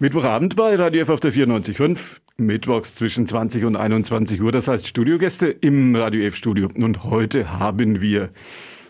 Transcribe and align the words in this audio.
Mittwochabend 0.00 0.56
bei 0.56 0.74
Radio 0.74 1.02
F 1.02 1.08
auf 1.08 1.20
der 1.20 1.32
94.5. 1.32 2.18
Mittwochs 2.36 2.96
zwischen 2.96 3.28
20 3.28 3.64
und 3.64 3.76
21 3.76 4.42
Uhr. 4.42 4.50
Das 4.50 4.66
heißt 4.66 4.88
Studiogäste 4.88 5.46
im 5.46 5.94
Radio 5.94 6.26
F 6.26 6.34
Studio. 6.34 6.68
Und 6.74 7.04
heute 7.04 7.60
haben 7.60 8.02
wir 8.02 8.30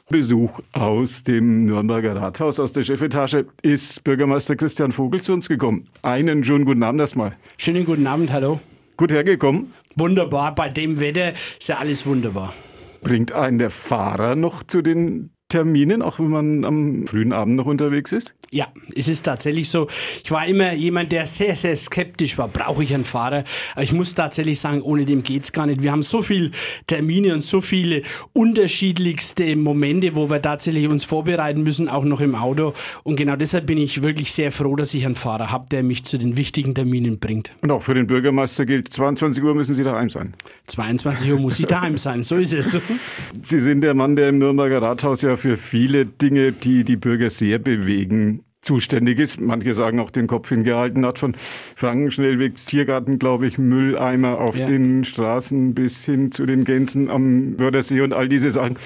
Besuch 0.09 0.61
aus 0.73 1.23
dem 1.23 1.67
Nürnberger 1.67 2.17
Rathaus, 2.17 2.59
aus 2.59 2.73
der 2.73 2.85
Chefetage. 2.85 3.45
Ist 3.61 4.03
Bürgermeister 4.03 4.57
Christian 4.57 4.93
Vogel 4.93 5.21
zu 5.21 5.35
uns 5.35 5.47
gekommen. 5.47 5.89
Einen 6.01 6.43
schönen 6.43 6.65
guten 6.65 6.83
Abend 6.83 7.03
erstmal. 7.03 7.37
Schönen 7.59 7.85
guten 7.85 8.07
Abend, 8.07 8.33
hallo. 8.33 8.61
Gut 8.97 9.13
hergekommen. 9.13 9.75
Wunderbar, 9.97 10.55
bei 10.55 10.71
dem 10.71 11.01
Wetter 11.01 11.33
ist 11.33 11.69
ja 11.69 11.77
alles 11.77 12.07
wunderbar. 12.07 12.55
Bringt 13.03 13.31
einen 13.31 13.59
der 13.59 13.69
Fahrer 13.69 14.37
noch 14.37 14.63
zu 14.63 14.81
den 14.81 15.34
Terminen, 15.49 16.03
auch 16.03 16.19
wenn 16.19 16.29
man 16.29 16.65
am 16.65 17.07
frühen 17.07 17.33
Abend 17.33 17.57
noch 17.57 17.67
unterwegs 17.67 18.13
ist? 18.13 18.35
Ja, 18.51 18.69
es 18.97 19.09
ist 19.09 19.23
tatsächlich 19.23 19.69
so. 19.69 19.89
Ich 20.25 20.31
war 20.31 20.47
immer 20.47 20.73
jemand, 20.73 21.13
der 21.13 21.27
sehr, 21.27 21.55
sehr 21.55 21.77
skeptisch 21.77 22.39
war. 22.39 22.49
Brauche 22.49 22.83
ich 22.83 22.95
einen 22.95 23.05
Fahrer? 23.05 23.45
Aber 23.75 23.83
ich 23.83 23.93
muss 23.93 24.15
tatsächlich 24.15 24.59
sagen, 24.59 24.81
ohne 24.81 25.05
dem 25.05 25.23
geht's 25.23 25.53
gar 25.53 25.67
nicht. 25.67 25.83
Wir 25.83 25.93
haben 25.93 26.03
so 26.03 26.23
viele 26.23 26.51
Termine 26.87 27.35
und 27.35 27.43
so 27.43 27.61
viele 27.61 28.03
unterschiedlichste 28.33 29.55
Momente, 29.57 30.17
wo 30.17 30.31
wir 30.31 30.41
tatsächlich 30.41 30.89
uns 30.89 31.05
vorbereiten 31.05 31.63
müssen, 31.63 31.89
auch 31.89 32.05
noch 32.05 32.21
im 32.21 32.35
Auto. 32.35 32.73
Und 33.03 33.17
genau 33.17 33.37
deshalb 33.37 33.67
bin 33.67 33.79
ich 33.79 34.03
wirklich 34.03 34.33
sehr 34.33 34.51
froh, 34.51 34.77
dass 34.77 34.95
ich 34.95 35.05
einen 35.05 35.15
Fahrer 35.15 35.53
habe, 35.53 35.67
der 35.71 35.83
mich 35.83 36.05
zu 36.05 36.17
den 36.17 36.37
wichtigen 36.37 36.75
Terminen 36.75 37.19
bringt. 37.19 37.53
Und 37.61 37.71
auch 37.71 37.83
für 37.83 37.95
den 37.95 38.07
Bürgermeister 38.07 38.67
gilt, 38.67 38.93
22 38.93 39.45
Uhr 39.45 39.55
müssen 39.55 39.75
Sie 39.75 39.85
daheim 39.85 40.11
sein. 40.11 40.33
22 40.69 41.31
Uhr 41.33 41.39
muss 41.39 41.61
ich 41.61 41.67
daheim 41.67 41.99
sein, 41.99 42.25
so 42.25 42.37
ist 42.37 42.55
es. 42.55 42.81
Sie 43.43 43.61
sind 43.61 43.83
der 43.83 43.95
Mann, 43.95 44.17
der 44.17 44.31
im 44.31 44.39
Nürnberger 44.39 44.81
Rathaus 44.81 45.23
ja 45.23 45.37
für 45.45 45.59
viele 45.59 46.07
Dinge, 46.07 46.53
die 46.53 46.85
die 46.85 46.97
Bürger 46.97 47.29
sehr 47.29 47.59
bewegen, 47.59 48.45
zuständig 48.63 49.19
ist. 49.19 49.39
Manche 49.39 49.75
sagen 49.75 50.01
auch 50.01 50.09
den 50.09 50.27
Kopf 50.27 50.49
hingehalten 50.49 51.05
hat 51.05 51.19
von 51.19 51.37
Frankenschnellweg, 51.77 52.55
Tiergarten, 52.55 53.19
glaube 53.19 53.47
ich, 53.47 53.59
Mülleimer 53.59 54.39
auf 54.39 54.57
ja. 54.57 54.67
den 54.67 55.05
Straßen 55.05 55.75
bis 55.75 56.03
hin 56.03 56.33
zu 56.33 56.47
den 56.47 56.65
Gänsen 56.65 57.11
am 57.11 57.61
Wörthersee 57.61 58.01
und 58.01 58.15
all 58.15 58.27
diese 58.27 58.51
Sachen. 58.51 58.79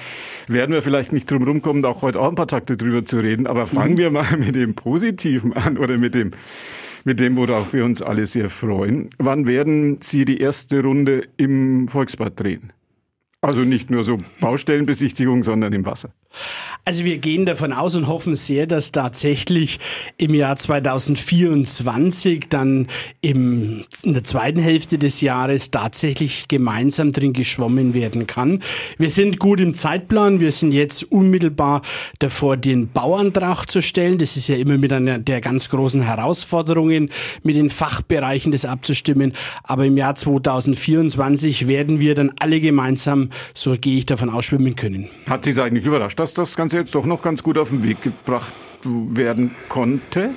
Werden 0.49 0.73
wir 0.73 0.81
vielleicht 0.81 1.13
nicht 1.13 1.31
drum 1.31 1.43
rumkommen, 1.43 1.85
auch 1.85 2.01
heute 2.01 2.19
auch 2.19 2.27
ein 2.27 2.35
paar 2.35 2.49
Takte 2.49 2.75
drüber 2.75 3.05
zu 3.05 3.19
reden. 3.19 3.47
Aber 3.47 3.65
fangen 3.65 3.93
mhm. 3.93 3.99
wir 3.99 4.11
mal 4.11 4.37
mit 4.37 4.53
dem 4.53 4.75
Positiven 4.75 5.53
an 5.53 5.77
oder 5.77 5.97
mit 5.97 6.13
dem, 6.13 6.31
mit 7.05 7.21
dem, 7.21 7.37
worauf 7.37 7.71
wir 7.71 7.85
uns 7.85 8.01
alle 8.01 8.27
sehr 8.27 8.49
freuen. 8.49 9.11
Wann 9.17 9.47
werden 9.47 10.01
Sie 10.01 10.25
die 10.25 10.41
erste 10.41 10.83
Runde 10.83 11.23
im 11.37 11.87
Volksbad 11.87 12.37
drehen? 12.37 12.73
Also 13.41 13.61
nicht 13.61 13.89
nur 13.89 14.03
so 14.03 14.17
Baustellenbesichtigung, 14.41 15.45
sondern 15.45 15.71
im 15.71 15.85
Wasser. 15.85 16.11
Also 16.85 17.05
wir 17.05 17.17
gehen 17.17 17.45
davon 17.45 17.71
aus 17.71 17.95
und 17.95 18.07
hoffen 18.07 18.35
sehr, 18.35 18.65
dass 18.65 18.91
tatsächlich 18.91 19.79
im 20.17 20.33
Jahr 20.33 20.55
2024 20.55 22.47
dann 22.49 22.87
im, 23.21 23.83
in 24.01 24.13
der 24.13 24.23
zweiten 24.23 24.59
Hälfte 24.59 24.97
des 24.97 25.21
Jahres 25.21 25.71
tatsächlich 25.71 26.47
gemeinsam 26.47 27.11
drin 27.11 27.33
geschwommen 27.33 27.93
werden 27.93 28.27
kann. 28.27 28.63
Wir 28.97 29.09
sind 29.09 29.39
gut 29.39 29.59
im 29.59 29.73
Zeitplan. 29.73 30.39
Wir 30.39 30.51
sind 30.51 30.71
jetzt 30.71 31.03
unmittelbar 31.11 31.81
davor, 32.19 32.57
den 32.57 32.89
Bauantrag 32.89 33.65
zu 33.65 33.81
stellen. 33.81 34.17
Das 34.17 34.35
ist 34.35 34.47
ja 34.47 34.55
immer 34.55 34.77
mit 34.77 34.91
einer 34.91 35.19
der 35.19 35.41
ganz 35.41 35.69
großen 35.69 36.01
Herausforderungen, 36.01 37.09
mit 37.43 37.55
den 37.55 37.69
Fachbereichen 37.69 38.51
das 38.51 38.65
abzustimmen. 38.65 39.33
Aber 39.63 39.85
im 39.85 39.97
Jahr 39.97 40.15
2024 40.15 41.67
werden 41.67 41.99
wir 41.99 42.15
dann 42.15 42.31
alle 42.39 42.59
gemeinsam 42.59 43.29
so 43.53 43.75
gehe 43.79 43.97
ich 43.97 44.05
davon 44.05 44.29
aus, 44.29 44.45
schwimmen 44.45 44.75
können. 44.75 45.09
Hat 45.27 45.45
Sie 45.45 45.59
eigentlich 45.61 45.85
überrascht, 45.85 46.18
dass 46.19 46.33
das 46.33 46.55
Ganze 46.55 46.77
jetzt 46.77 46.93
doch 46.95 47.05
noch 47.05 47.21
ganz 47.21 47.43
gut 47.43 47.57
auf 47.57 47.69
den 47.69 47.83
Weg 47.83 48.01
gebracht 48.01 48.51
werden 48.83 49.55
konnte? 49.69 50.31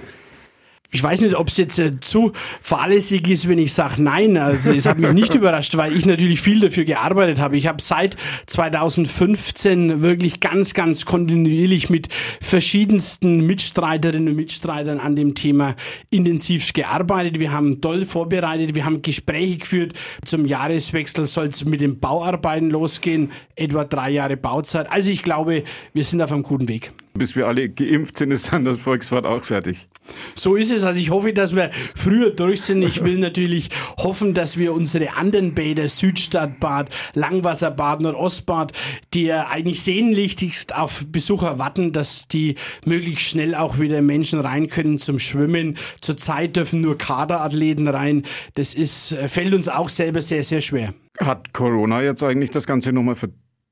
Ich 0.94 1.02
weiß 1.02 1.22
nicht, 1.22 1.34
ob 1.34 1.48
es 1.48 1.56
jetzt 1.56 1.78
äh, 1.78 1.90
zu 2.00 2.32
fahrlässig 2.60 3.26
ist, 3.28 3.48
wenn 3.48 3.58
ich 3.58 3.72
sage 3.72 4.02
nein. 4.02 4.36
Also 4.36 4.72
es 4.72 4.84
hat 4.84 4.98
mich 4.98 5.12
nicht 5.12 5.34
überrascht, 5.34 5.76
weil 5.78 5.96
ich 5.96 6.04
natürlich 6.04 6.42
viel 6.42 6.60
dafür 6.60 6.84
gearbeitet 6.84 7.40
habe. 7.40 7.56
Ich 7.56 7.66
habe 7.66 7.80
seit 7.80 8.16
2015 8.46 10.02
wirklich 10.02 10.41
ganz, 10.41 10.75
ganz 10.75 11.06
kontinuierlich 11.06 11.88
mit 11.88 12.08
verschiedensten 12.42 13.47
Mitstreiterinnen 13.47 14.28
und 14.28 14.36
Mitstreitern 14.36 15.00
an 15.00 15.16
dem 15.16 15.34
Thema 15.34 15.76
intensiv 16.10 16.75
gearbeitet. 16.75 17.41
Wir 17.41 17.52
haben 17.52 17.81
toll 17.81 18.04
vorbereitet, 18.04 18.75
wir 18.75 18.84
haben 18.84 19.00
Gespräche 19.00 19.56
geführt. 19.58 19.94
Zum 20.26 20.44
Jahreswechsel 20.44 21.25
soll 21.25 21.47
es 21.47 21.64
mit 21.64 21.81
den 21.81 22.00
Bauarbeiten 22.00 22.69
losgehen, 22.69 23.32
etwa 23.56 23.84
drei 23.84 24.10
Jahre 24.10 24.36
Bauzeit. 24.36 24.92
Also 24.92 25.10
ich 25.10 25.22
glaube, 25.22 25.64
wir 25.94 26.04
sind 26.04 26.20
auf 26.20 26.32
einem 26.32 26.42
guten 26.42 26.69
Weg. 26.69 26.92
Bis 27.15 27.37
wir 27.37 27.47
alle 27.47 27.69
geimpft 27.69 28.19
sind, 28.19 28.31
ist 28.31 28.53
dann 28.53 28.65
das 28.65 28.78
Volksfahrt 28.78 29.27
auch 29.27 29.45
fertig. 29.45 29.89
So 30.34 30.56
ist 30.56 30.71
es. 30.71 30.84
Also 30.84 30.99
ich 30.99 31.11
hoffe, 31.11 31.33
dass 31.33 31.55
wir 31.55 31.71
früher 31.95 32.31
durch 32.31 32.62
sind. 32.62 32.83
Ich 32.83 33.05
will 33.05 33.19
natürlich 33.19 33.69
hoffen, 33.99 34.34
dass 34.34 34.59
wir 34.59 34.73
unsere 34.73 35.17
anderen 35.17 35.55
Bäder, 35.55 35.89
Südstadtbad, 35.89 36.91
Langwasserbad, 37.15 38.00
Nordostbad, 38.00 38.73
die 39.15 39.25
ja 39.25 39.49
eigentlich 39.49 39.83
sehnlichtigst 39.83 40.75
auf 40.75 41.05
Besucher 41.06 41.59
warten, 41.59 41.93
dass 41.93 42.28
die 42.28 42.56
möglichst 42.84 43.29
schnell 43.29 43.55
auch 43.55 43.79
wieder 43.79 44.03
Menschen 44.03 44.41
rein 44.41 44.69
können 44.69 44.99
zum 44.99 45.19
Schwimmen. 45.19 45.77
Zurzeit 46.00 46.56
dürfen 46.56 46.81
nur 46.81 46.99
Kaderathleten 46.99 47.89
rein. 47.89 48.25
Das 48.55 48.75
ist, 48.75 49.15
fällt 49.27 49.55
uns 49.55 49.69
auch 49.69 49.89
selber 49.89 50.21
sehr, 50.21 50.43
sehr 50.43 50.61
schwer. 50.61 50.94
Hat 51.21 51.53
Corona 51.53 52.03
jetzt 52.03 52.23
eigentlich 52.23 52.50
das 52.50 52.67
Ganze 52.67 52.93
nochmal 52.93 53.17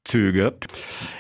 verzögert? 0.05 0.67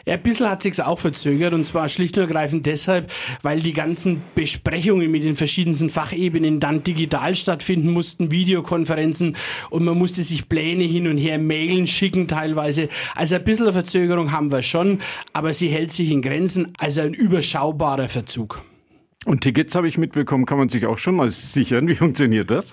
Ja, 0.07 0.15
ein 0.15 0.23
bisschen 0.23 0.49
hat 0.49 0.63
sich's 0.63 0.81
auch 0.81 0.99
verzögert 0.99 1.53
und 1.53 1.67
zwar 1.67 1.89
schlicht 1.89 2.17
und 2.17 2.25
ergreifend 2.25 2.67
deshalb, 2.67 3.13
weil 3.43 3.61
die 3.61 3.73
ganzen 3.73 4.23
Besprechungen 4.35 5.11
mit 5.11 5.25
den 5.25 5.37
verschiedensten 5.37 5.91
Fachebenen 5.91 6.61
dann 6.61 6.83
digital 6.83 7.35
stattfinden 7.35 7.91
mussten, 7.91 8.31
Videokonferenzen 8.31 9.37
und 9.71 9.85
man 9.85 9.99
musste 9.99 10.23
sich 10.23 10.49
Pläne 10.49 10.85
hin 10.85 11.07
und 11.07 11.19
her 11.19 11.39
mailen, 11.39 11.87
schicken 11.87 12.29
teilweise. 12.29 12.89
Also 13.15 13.37
ein 13.37 13.45
bisschen 13.45 13.73
Verzögerung 13.73 14.33
haben 14.33 14.51
wir 14.51 14.63
schon, 14.63 15.01
aber 15.33 15.53
sie 15.53 15.69
hält 15.69 15.93
sich 15.93 16.11
in 16.11 16.23
Grenzen, 16.23 16.73
also 16.79 17.03
ein 17.03 17.15
überschaubarer 17.15 18.09
Verzug. 18.09 18.63
Und 19.27 19.43
Tickets 19.43 19.75
habe 19.75 19.87
ich 19.87 19.99
mitbekommen, 19.99 20.47
kann 20.47 20.57
man 20.57 20.71
sich 20.71 20.87
auch 20.87 20.97
schon 20.97 21.17
mal 21.17 21.29
sichern. 21.29 21.87
Wie 21.87 21.95
funktioniert 21.95 22.51
das? 22.51 22.73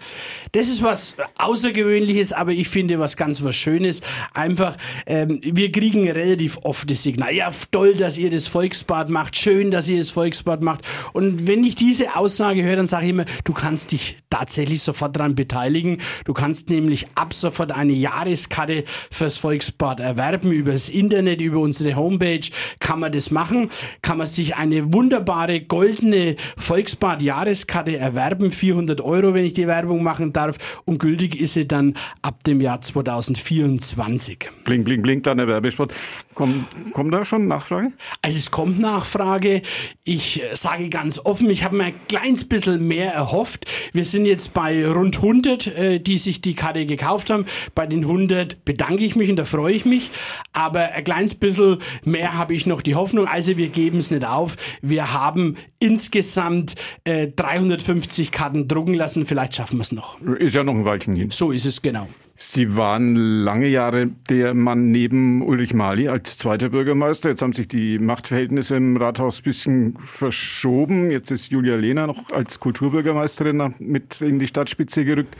Das 0.54 0.70
ist 0.70 0.82
was 0.82 1.18
Außergewöhnliches, 1.38 2.32
aber 2.32 2.54
ich 2.54 2.70
finde 2.70 3.00
was 3.00 3.18
ganz 3.18 3.44
was 3.44 3.58
Schönes. 3.58 4.02
Einfach, 4.34 4.78
ähm, 5.08 5.42
wir 5.44 5.70
kriegen 5.74 6.10
relativ 6.10 6.58
oft 6.62 6.90
das 6.90 7.04
Signal, 7.04 7.34
ja, 7.34 7.50
toll, 7.72 7.96
dass 7.96 8.18
ihr 8.18 8.30
das 8.30 8.48
Volksbad 8.48 9.10
macht, 9.10 9.36
schön, 9.36 9.72
dass 9.72 9.90
ihr 9.90 9.98
das 9.98 10.12
Volksbad 10.12 10.62
macht. 10.62 10.88
Und 11.12 11.48
wenn 11.48 11.66
ich 11.66 11.76
diese 11.76 12.16
Aussage 12.16 12.64
höre, 12.64 12.78
dann 12.78 12.88
sage 12.88 13.08
ich 13.08 13.12
immer, 13.12 13.26
du 13.44 13.52
kannst 13.52 13.92
dich 13.92 14.16
tatsächlich 14.38 14.84
sofort 14.84 15.16
daran 15.16 15.36
beteiligen. 15.36 15.98
Du 16.26 16.34
kannst 16.34 16.70
nämlich 16.70 17.08
ab 17.16 17.34
sofort 17.34 17.72
eine 17.72 17.94
Jahreskarte 17.94 18.84
fürs 19.10 19.38
Volksbad 19.38 20.00
erwerben. 20.00 20.52
Über 20.52 20.72
das 20.72 20.90
Internet, 20.90 21.42
über 21.42 21.60
unsere 21.60 21.96
Homepage 21.96 22.48
kann 22.80 23.00
man 23.00 23.12
das 23.12 23.32
machen. 23.32 23.70
Kann 24.02 24.20
man 24.20 24.28
sich 24.28 24.56
eine 24.56 24.94
wunderbare 24.94 25.62
goldene 25.62 26.36
Volksbad 26.56 27.22
Jahreskarte 27.22 27.98
erwerben, 27.98 28.52
400 28.52 29.02
Euro, 29.02 29.34
wenn 29.34 29.46
ich 29.46 29.54
die 29.54 29.68
Werbung 29.68 30.04
machen 30.04 30.34
darf. 30.34 30.82
Und 30.86 31.00
gültig 31.00 31.40
ist 31.40 31.54
sie 31.54 31.68
dann 31.68 31.96
ab 32.22 32.44
dem 32.44 32.62
Jahr 32.62 32.82
2024. 32.82 34.50
Bling, 34.66 34.84
bling, 34.84 35.02
bling, 35.02 35.22
kleiner 35.24 35.48
Werbespot. 35.48 35.94
Kommt, 36.36 36.68
kommt 36.94 37.12
da 37.12 37.26
schon 37.26 37.48
Nachfrage? 37.48 37.92
Also 38.22 38.38
es 38.38 38.52
kommt 38.52 38.80
Nachfrage. 38.80 39.64
Ich 40.04 40.44
sage 40.54 40.90
ganz 40.90 41.20
offen, 41.20 41.50
ich 41.50 41.64
habe 41.64 41.78
mir 41.78 41.86
ein 41.86 42.00
kleines 42.08 42.48
bisschen 42.48 42.88
mehr 42.88 43.12
erhofft. 43.14 43.66
Wir 43.94 44.06
sind 44.06 44.27
jetzt 44.28 44.54
bei 44.54 44.88
rund 44.88 45.18
100, 45.18 45.68
äh, 45.68 46.00
die 46.00 46.18
sich 46.18 46.42
die 46.42 46.54
Karte 46.54 46.86
gekauft 46.86 47.30
haben. 47.30 47.46
Bei 47.74 47.88
den 47.88 48.02
100 48.02 48.64
bedanke 48.66 49.04
ich 49.04 49.16
mich 49.16 49.30
und 49.30 49.38
da 49.38 49.46
freue 49.46 49.74
ich 49.74 49.86
mich. 49.86 50.12
Aber 50.54 50.82
ein 50.92 51.04
kleines 51.04 51.36
bisschen 51.36 51.78
mehr 52.04 52.36
habe 52.36 52.54
ich 52.54 52.66
noch 52.66 52.82
die 52.82 52.96
Hoffnung. 52.96 53.28
Also 53.28 53.58
wir 53.58 53.70
geben 53.70 53.98
es 53.98 54.12
nicht 54.12 54.26
auf. 54.26 54.56
Wir 54.82 55.14
haben 55.14 55.56
insgesamt 55.80 56.76
äh, 57.04 57.28
350 57.28 58.32
Karten 58.32 58.68
drucken 58.68 58.94
lassen. 58.94 59.26
Vielleicht 59.26 59.56
schaffen 59.56 59.78
wir 59.78 59.84
es 59.84 59.92
noch. 59.92 60.20
Ist 60.22 60.56
ja 60.56 60.64
noch 60.64 60.74
ein 60.74 60.86
Weilchen 60.86 61.16
hin. 61.16 61.30
So 61.30 61.52
ist 61.52 61.66
es, 61.66 61.82
genau. 61.82 62.08
Sie 62.40 62.76
waren 62.76 63.16
lange 63.16 63.68
Jahre 63.68 64.12
der 64.30 64.54
Mann 64.54 64.92
neben 64.92 65.42
Ulrich 65.42 65.74
Mali 65.74 66.08
als 66.08 66.38
zweiter 66.38 66.70
Bürgermeister. 66.70 67.30
Jetzt 67.30 67.42
haben 67.42 67.54
sich 67.54 67.68
die 67.68 67.98
Machtverhältnisse 67.98 68.76
im 68.76 68.96
Rathaus 68.96 69.40
ein 69.40 69.44
bisschen 69.44 69.98
verschoben. 69.98 71.10
Jetzt 71.10 71.32
ist 71.32 71.52
Julia 71.52 71.76
Lehner 71.76 72.06
noch 72.06 72.32
als 72.32 72.60
Kulturbürgermeisterin 72.60 73.74
mit 73.80 74.22
in 74.22 74.38
die 74.38 74.46
Stadtspitze 74.46 75.04
gerückt. 75.04 75.36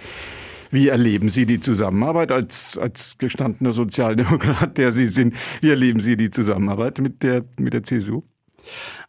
Wie 0.72 0.88
erleben 0.88 1.30
Sie 1.30 1.46
die 1.46 1.60
Zusammenarbeit 1.60 2.32
als, 2.32 2.80
als 2.80 3.20
gestandener 3.20 3.74
Sozialdemokrat, 3.74 4.80
der 4.80 4.90
Sie 4.90 5.06
sind? 5.06 5.36
Wie 5.62 5.70
erleben 5.70 6.02
Sie 6.02 6.18
die 6.18 6.32
Zusammenarbeit 6.32 6.98
mit 6.98 7.22
der, 7.22 7.46
mit 7.60 7.74
der 7.76 7.84
CSU? 7.84 8.24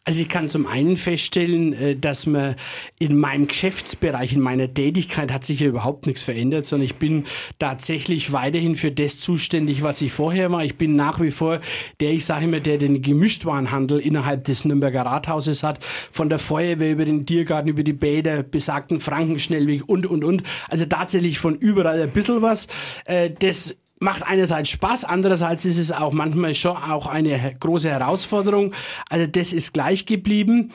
Also 0.05 0.21
ich 0.21 0.29
kann 0.29 0.49
zum 0.49 0.65
einen 0.65 0.97
feststellen, 0.97 1.73
äh, 1.73 1.95
dass 1.95 2.25
man 2.25 2.55
in 2.97 3.17
meinem 3.17 3.47
Geschäftsbereich, 3.47 4.33
in 4.33 4.39
meiner 4.39 4.73
Tätigkeit 4.73 5.31
hat 5.31 5.45
sich 5.45 5.59
ja 5.59 5.67
überhaupt 5.67 6.07
nichts 6.07 6.23
verändert, 6.23 6.65
sondern 6.65 6.85
ich 6.85 6.95
bin 6.95 7.25
tatsächlich 7.59 8.31
weiterhin 8.31 8.75
für 8.75 8.91
das 8.91 9.19
zuständig, 9.19 9.83
was 9.83 10.01
ich 10.01 10.11
vorher 10.11 10.51
war. 10.51 10.63
Ich 10.63 10.77
bin 10.77 10.95
nach 10.95 11.21
wie 11.21 11.31
vor 11.31 11.59
der, 11.99 12.11
ich 12.11 12.25
sage 12.25 12.45
immer, 12.45 12.59
der 12.59 12.77
den 12.77 13.01
Gemischtwarenhandel 13.01 13.99
innerhalb 13.99 14.45
des 14.45 14.65
Nürnberger 14.65 15.01
Rathauses 15.01 15.63
hat, 15.63 15.83
von 16.11 16.29
der 16.29 16.39
Feuerwehr 16.39 16.91
über 16.91 17.05
den 17.05 17.25
Tiergarten, 17.25 17.69
über 17.69 17.83
die 17.83 17.93
Bäder, 17.93 18.41
besagten 18.41 18.99
Frankenschnellweg 18.99 19.87
und, 19.87 20.07
und, 20.07 20.23
und. 20.23 20.43
Also 20.69 20.85
tatsächlich 20.85 21.39
von 21.39 21.55
überall 21.55 22.01
ein 22.01 22.11
bisschen 22.11 22.41
was. 22.41 22.67
Äh, 23.05 23.29
das 23.37 23.75
macht 23.99 24.23
einerseits 24.23 24.69
Spaß, 24.69 25.05
andererseits 25.05 25.65
ist 25.65 25.77
es 25.77 25.91
auch 25.91 26.13
manchmal 26.13 26.55
schon 26.55 26.75
auch 26.75 27.07
eine 27.07 27.53
große 27.59 27.89
Herausforderung. 27.89 28.73
Also 29.09 29.27
das 29.27 29.53
ist 29.53 29.73
gleich 29.73 30.05
geblieben. 30.05 30.71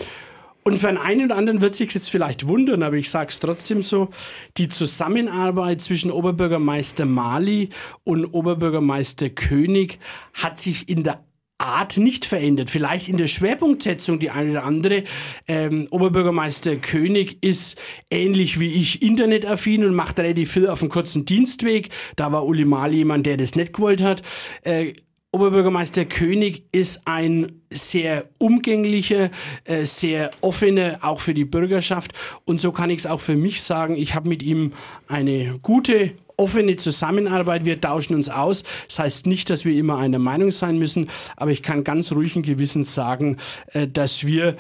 Und 0.67 0.79
für 0.79 0.99
einen 0.99 1.27
oder 1.27 1.37
anderen 1.37 1.61
wird 1.61 1.75
sich 1.75 1.93
jetzt 1.93 2.11
vielleicht 2.11 2.49
wundern, 2.49 2.83
aber 2.83 2.97
ich 2.97 3.11
sage 3.11 3.29
es 3.29 3.39
trotzdem 3.39 3.83
so, 3.83 4.09
die 4.57 4.71
Zusammenarbeit 4.71 5.83
zwischen 5.83 6.11
Oberbürgermeister 6.11 7.05
Mali 7.05 7.69
und 8.03 8.25
Oberbürgermeister 8.25 9.29
König 9.29 9.99
hat 10.33 10.59
sich 10.59 10.89
in 10.89 11.03
der 11.03 11.23
Art 11.65 11.97
nicht 11.97 12.25
verändert. 12.25 12.71
Vielleicht 12.71 13.09
in 13.09 13.17
der 13.17 13.27
Schwerpunktsetzung 13.27 14.19
die 14.19 14.31
eine 14.31 14.53
oder 14.53 14.65
andere. 14.65 15.05
Ähm, 15.49 15.89
Oberbürgermeister 15.91 16.77
König 16.77 17.43
ist 17.43 17.81
ähnlich 18.11 18.61
wie 18.61 18.73
ich 18.73 19.03
internetaffin 19.03 19.85
und 19.85 19.95
macht 19.95 20.19
relativ 20.19 20.53
viel 20.53 20.69
auf 20.69 20.83
einem 20.83 20.91
kurzen 20.91 21.25
Dienstweg. 21.25 21.91
Da 22.17 22.33
war 22.33 22.47
Uli 22.47 22.65
Mali 22.65 22.99
jemand, 22.99 23.27
der 23.27 23.37
das 23.37 23.55
nicht 23.55 23.73
gewollt 23.73 24.03
hat. 24.03 24.23
Äh, 24.63 24.93
Oberbürgermeister 25.35 26.05
König 26.05 26.69
ist 26.71 27.03
ein 27.07 27.61
sehr 27.69 28.27
umgänglicher, 28.39 29.31
äh, 29.65 29.85
sehr 29.85 30.31
offener, 30.43 31.01
auch 31.03 31.19
für 31.19 31.35
die 31.35 31.45
Bürgerschaft. 31.45 32.13
Und 32.45 32.61
so 32.61 32.71
kann 32.71 32.89
ich 32.89 33.01
es 33.01 33.07
auch 33.07 33.19
für 33.19 33.35
mich 33.35 33.63
sagen. 33.63 33.97
Ich 33.97 34.15
habe 34.15 34.29
mit 34.29 34.45
ihm 34.45 34.75
eine 35.09 35.59
gute, 35.61 36.13
offene 36.37 36.77
Zusammenarbeit. 36.77 37.65
Wir 37.65 37.81
tauschen 37.81 38.15
uns 38.15 38.29
aus. 38.29 38.65
Das 38.89 38.99
heißt 38.99 39.27
nicht, 39.27 39.51
dass 39.51 39.65
wir 39.65 39.75
immer 39.77 39.99
einer 39.99 40.19
Meinung 40.19 40.51
sein 40.51 40.79
müssen, 40.79 41.09
aber 41.37 41.51
ich 41.51 41.63
kann 41.63 41.85
ganz 41.85 42.13
ruhigen 42.13 42.43
Gewissens 42.43 42.95
sagen, 42.95 43.37
äh, 43.73 43.87
dass 43.89 44.27
wir 44.27 44.57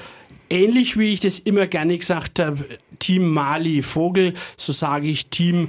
ähnlich 0.50 0.98
wie 0.98 1.12
ich 1.12 1.20
das 1.20 1.38
immer 1.38 1.66
gerne 1.66 1.98
gesagt 1.98 2.38
habe, 2.38 2.64
Team 2.98 3.28
Mali 3.28 3.82
Vogel, 3.82 4.34
so 4.56 4.72
sage 4.72 5.08
ich 5.08 5.28
Team 5.28 5.68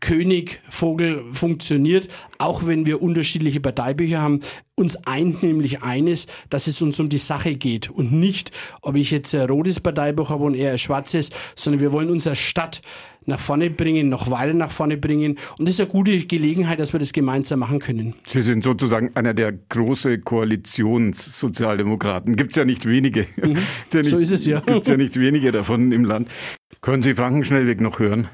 König 0.00 0.60
Vogel 0.68 1.24
funktioniert, 1.32 2.08
auch 2.38 2.66
wenn 2.66 2.86
wir 2.86 3.02
unterschiedliche 3.02 3.60
Parteibücher 3.60 4.20
haben. 4.20 4.40
Uns 4.74 4.96
eint 5.06 5.42
nämlich 5.42 5.82
eines, 5.82 6.26
dass 6.50 6.66
es 6.66 6.82
uns 6.82 7.00
um 7.00 7.08
die 7.08 7.18
Sache 7.18 7.54
geht 7.54 7.88
und 7.88 8.12
nicht, 8.12 8.50
ob 8.82 8.96
ich 8.96 9.10
jetzt 9.10 9.34
ein 9.34 9.48
rotes 9.48 9.80
Parteibuch 9.80 10.28
habe 10.28 10.44
und 10.44 10.54
er 10.54 10.72
ein 10.72 10.78
schwarzes, 10.78 11.30
sondern 11.54 11.80
wir 11.80 11.92
wollen 11.92 12.10
unsere 12.10 12.36
Stadt 12.36 12.82
nach 13.26 13.40
vorne 13.40 13.68
bringen, 13.70 14.08
noch 14.08 14.30
weiter 14.30 14.54
nach 14.54 14.70
vorne 14.70 14.96
bringen. 14.96 15.36
Und 15.58 15.66
das 15.66 15.74
ist 15.74 15.80
eine 15.80 15.90
gute 15.90 16.16
Gelegenheit, 16.26 16.78
dass 16.78 16.94
wir 16.94 17.00
das 17.00 17.12
gemeinsam 17.12 17.58
machen 17.60 17.78
können. 17.78 18.14
Sie 18.26 18.42
sind 18.42 18.64
sozusagen 18.64 19.10
einer 19.14 19.32
der 19.34 19.52
großen 19.52 20.24
Koalitionssozialdemokraten. 20.24 22.36
Gibt 22.36 22.52
es 22.52 22.56
ja 22.56 22.64
nicht 22.64 22.86
wenige. 22.86 23.26
Mhm. 23.36 23.58
so 24.02 24.16
ist 24.18 24.30
es 24.30 24.46
ja. 24.46 24.60
Gibt 24.60 24.82
es 24.82 24.88
ja 24.88 24.96
nicht 24.96 25.18
wenige 25.18 25.50
davon 25.52 25.92
im 25.92 26.04
Land. 26.04 26.28
Können 26.80 27.02
Sie 27.02 27.12
Frankenschnellweg 27.14 27.80
noch 27.80 27.98
hören? 27.98 28.28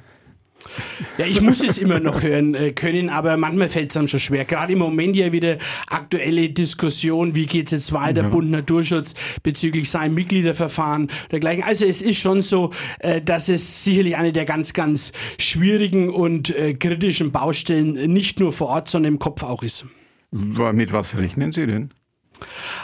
Ja, 1.18 1.26
ich 1.26 1.40
muss 1.40 1.62
es 1.62 1.78
immer 1.78 2.00
noch 2.00 2.22
hören 2.22 2.54
äh, 2.54 2.72
können, 2.72 3.10
aber 3.10 3.36
manchmal 3.36 3.68
fällt 3.68 3.90
es 3.90 3.96
einem 3.96 4.08
schon 4.08 4.20
schwer. 4.20 4.44
Gerade 4.44 4.72
im 4.72 4.78
Moment 4.78 5.16
ja 5.16 5.32
wieder 5.32 5.58
aktuelle 5.88 6.48
Diskussion, 6.50 7.34
wie 7.34 7.46
geht 7.46 7.66
es 7.66 7.72
jetzt 7.72 7.92
weiter, 7.92 8.22
ja. 8.22 8.28
Bund 8.28 8.50
Naturschutz 8.50 9.14
bezüglich 9.42 9.90
seinem 9.90 10.14
Mitgliederverfahren 10.14 11.08
dergleichen. 11.30 11.64
Also 11.64 11.86
es 11.86 12.02
ist 12.02 12.18
schon 12.18 12.42
so, 12.42 12.70
äh, 13.00 13.20
dass 13.20 13.48
es 13.48 13.84
sicherlich 13.84 14.16
eine 14.16 14.32
der 14.32 14.44
ganz, 14.44 14.72
ganz 14.72 15.12
schwierigen 15.38 16.10
und 16.10 16.54
äh, 16.56 16.74
kritischen 16.74 17.32
Baustellen 17.32 18.12
nicht 18.12 18.40
nur 18.40 18.52
vor 18.52 18.68
Ort, 18.68 18.88
sondern 18.88 19.14
im 19.14 19.18
Kopf 19.18 19.42
auch 19.42 19.62
ist. 19.62 19.86
Mit 20.30 20.92
was 20.92 21.16
rechnen 21.16 21.52
Sie 21.52 21.66
denn? 21.66 21.90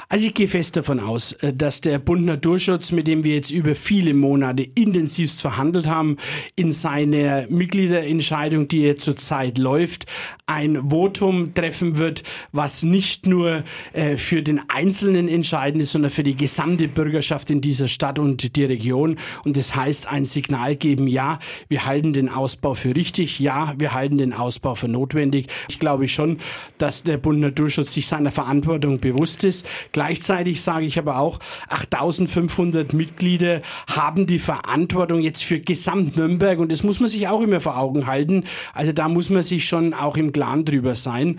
Also 0.09 0.27
ich 0.27 0.35
gehe 0.35 0.49
fest 0.49 0.77
davon 0.77 1.01
aus, 1.01 1.33
äh, 1.33 1.53
dass 1.53 1.81
der 1.81 1.99
Bund 1.99 2.25
Naturschutz, 2.25 2.93
mit 2.93 3.07
dem 3.07 3.25
wir 3.25 3.35
jetzt 3.35 3.51
über 3.51 3.75
viele 3.75 4.15
Monate 4.15 4.63
intensivst 4.75 5.41
verhandelt 5.41 5.87
haben, 5.87 6.17
in 6.57 6.73
seiner 6.73 7.47
Mitgliederentscheidung, 7.49 8.69
die 8.69 8.83
jetzt 8.83 9.05
zurzeit 9.05 9.59
läuft, 9.59 10.07
ein 10.47 10.91
Votum 10.91 11.53
treffen 11.55 11.99
wird, 11.99 12.23
was 12.53 12.83
nicht 12.83 13.27
nur 13.27 13.65
äh, 13.93 14.17
für 14.17 14.43
den 14.43 14.61
Einzelnen 14.69 15.29
entscheidend 15.29 15.83
ist, 15.83 15.93
sondern 15.93 16.11
für 16.11 16.23
die 16.23 16.37
gesamte 16.37 16.89
Bürgerschaft 16.89 17.51
in 17.51 17.61
dieser 17.61 17.89
Stadt 17.89 18.19
und 18.19 18.57
die 18.57 18.65
Region. 18.65 19.17
Und 19.45 19.57
das 19.57 19.77
heißt, 19.77 20.09
ein 20.09 20.25
Signal 20.25 20.77
geben, 20.77 21.07
ja, 21.07 21.39
wir 21.69 21.85
halten 21.85 22.13
den 22.13 22.29
Ausbau 22.29 22.75
für 22.75 22.95
richtig, 22.95 23.41
ja, 23.41 23.75
wir 23.79 23.93
halten 23.93 24.19
den 24.19 24.33
Ausbau 24.33 24.75
für 24.75 24.89
notwendig. 24.89 25.49
Ich 25.69 25.79
glaube 25.79 26.09
schon, 26.09 26.39
dass 26.79 27.03
der 27.03 27.19
Bund 27.19 27.41
Naturschutz 27.41 27.93
sich 27.93 28.07
seiner 28.07 28.31
Verantwortung 28.31 28.99
bewusst 28.99 29.38
ist. 29.45 29.67
Gleichzeitig 29.93 30.63
sage 30.63 30.87
ich 30.87 30.99
aber 30.99 31.19
auch, 31.19 31.39
8500 31.69 32.93
Mitglieder 32.93 33.63
haben 33.89 34.27
die 34.27 34.39
Verantwortung 34.39 35.21
jetzt 35.21 35.45
für 35.45 35.61
Gesamt 35.61 36.17
Nürnberg 36.17 36.59
und 36.59 36.73
das 36.73 36.83
muss 36.83 37.01
man 37.01 37.09
sich 37.09 37.29
auch 37.29 37.41
immer 37.41 37.61
vor 37.61 37.77
Augen 37.79 38.07
halten. 38.07 38.45
Also 38.75 38.93
da 38.93 39.09
muss 39.09 39.31
man 39.31 39.43
sich 39.43 39.67
schon 39.67 39.95
auch 39.95 40.17
im 40.17 40.33
Klaren 40.33 40.65
drüber 40.65 40.95
sein. 40.95 41.39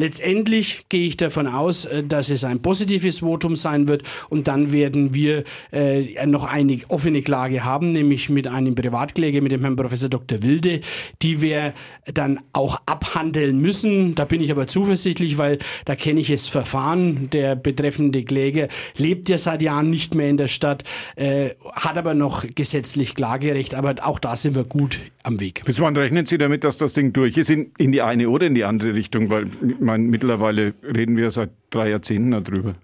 Letztendlich 0.00 0.86
gehe 0.88 1.06
ich 1.06 1.18
davon 1.18 1.46
aus, 1.46 1.84
äh, 1.84 2.02
dass 2.02 2.30
es 2.30 2.42
ein 2.42 2.62
positives 2.62 3.20
Votum 3.20 3.54
sein 3.54 3.86
wird 3.86 4.02
und 4.30 4.48
dann 4.48 4.72
werden 4.72 5.12
wir 5.12 5.44
äh, 5.72 6.26
noch 6.26 6.44
eine 6.44 6.78
offene 6.88 7.20
Klage 7.20 7.64
haben, 7.64 7.92
nämlich 7.92 8.30
mit 8.30 8.46
einem 8.46 8.74
Privatkläger, 8.74 9.42
mit 9.42 9.52
dem 9.52 9.60
Herrn 9.60 9.76
Professor 9.76 10.08
Dr. 10.08 10.42
Wilde, 10.42 10.80
die 11.20 11.42
wir 11.42 11.74
dann 12.14 12.40
auch 12.54 12.80
abhandeln 12.86 13.60
müssen. 13.60 14.14
Da 14.14 14.24
bin 14.24 14.40
ich 14.40 14.50
aber 14.50 14.66
zuversichtlich, 14.66 15.36
weil 15.36 15.58
da 15.84 15.94
kenne 15.96 16.20
ich 16.20 16.28
das 16.28 16.48
Verfahren. 16.48 17.28
Der 17.30 17.54
betreffende 17.54 18.24
Kläger 18.24 18.68
lebt 18.96 19.28
ja 19.28 19.36
seit 19.36 19.60
Jahren 19.60 19.90
nicht 19.90 20.14
mehr 20.14 20.30
in 20.30 20.38
der 20.38 20.48
Stadt, 20.48 20.84
äh, 21.16 21.50
hat 21.74 21.98
aber 21.98 22.14
noch 22.14 22.46
gesetzlich 22.54 23.14
Klagerecht, 23.14 23.74
aber 23.74 23.96
auch 24.02 24.18
da 24.18 24.34
sind 24.34 24.54
wir 24.54 24.64
gut 24.64 24.98
am 25.22 25.40
Weg. 25.40 25.62
Bis 25.66 25.78
wann 25.78 25.94
rechnen 25.94 26.24
Sie 26.24 26.38
damit, 26.38 26.64
dass 26.64 26.78
das 26.78 26.94
Ding 26.94 27.12
durch 27.12 27.36
ist, 27.36 27.50
in, 27.50 27.72
in 27.76 27.92
die 27.92 28.00
eine 28.00 28.30
oder 28.30 28.46
in 28.46 28.54
die 28.54 28.64
andere 28.64 28.94
Richtung? 28.94 29.28
Weil 29.28 29.44
meine, 29.90 30.04
mittlerweile 30.04 30.74
reden 30.82 31.16
wir 31.16 31.30
seit 31.30 31.50
drei 31.70 31.90
Jahrzehnten 31.90 32.30
darüber. 32.30 32.74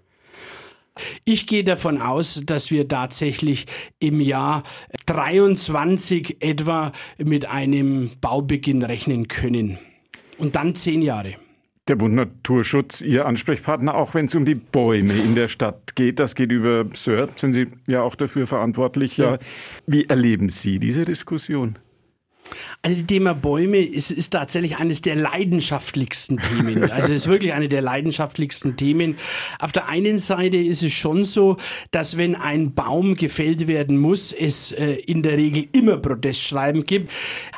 Ich 1.24 1.46
gehe 1.46 1.62
davon 1.62 2.00
aus, 2.00 2.42
dass 2.44 2.70
wir 2.70 2.88
tatsächlich 2.88 3.66
im 3.98 4.20
Jahr 4.20 4.62
23 5.06 6.38
etwa 6.40 6.92
mit 7.22 7.48
einem 7.48 8.10
Baubeginn 8.20 8.82
rechnen 8.82 9.28
können. 9.28 9.78
Und 10.38 10.56
dann 10.56 10.74
zehn 10.74 11.02
Jahre. 11.02 11.34
Der 11.88 11.96
Bund 11.96 12.14
Naturschutz, 12.14 13.00
Ihr 13.00 13.26
Ansprechpartner, 13.26 13.94
auch 13.94 14.14
wenn 14.14 14.26
es 14.26 14.34
um 14.34 14.44
die 14.44 14.56
Bäume 14.56 15.14
in 15.14 15.36
der 15.36 15.48
Stadt 15.48 15.94
geht. 15.94 16.18
Das 16.18 16.34
geht 16.34 16.50
über 16.50 16.86
SIR, 16.94 17.28
sind 17.36 17.52
Sie 17.52 17.68
ja 17.86 18.02
auch 18.02 18.16
dafür 18.16 18.46
verantwortlich. 18.46 19.18
Ja. 19.18 19.38
Wie 19.86 20.06
erleben 20.06 20.48
Sie 20.48 20.80
diese 20.80 21.04
Diskussion? 21.04 21.78
Also 22.82 22.98
das 22.98 23.06
Thema 23.06 23.34
Bäume 23.34 23.78
ist, 23.78 24.10
ist 24.10 24.30
tatsächlich 24.30 24.76
eines 24.76 25.00
der 25.00 25.16
leidenschaftlichsten 25.16 26.38
Themen. 26.38 26.90
Also 26.97 27.12
es 27.12 27.23
ist 27.23 27.28
wirklich 27.28 27.52
eine 27.52 27.68
der 27.68 27.82
leidenschaftlichsten 27.82 28.76
Themen. 28.76 29.16
Auf 29.59 29.73
der 29.73 29.88
einen 29.88 30.18
Seite 30.18 30.56
ist 30.56 30.82
es 30.82 30.92
schon 30.92 31.25
so, 31.25 31.56
dass 31.90 32.16
wenn 32.16 32.35
ein 32.35 32.75
Baum 32.75 33.16
gefällt 33.16 33.66
werden 33.66 33.99
muss, 33.99 34.32
es 34.32 34.73
äh, 34.73 34.94
in 35.06 35.23
der 35.23 35.37
Regel 35.37 35.66
immer 35.73 35.99
Protestschreiben 35.99 36.85
gibt. 36.85 37.12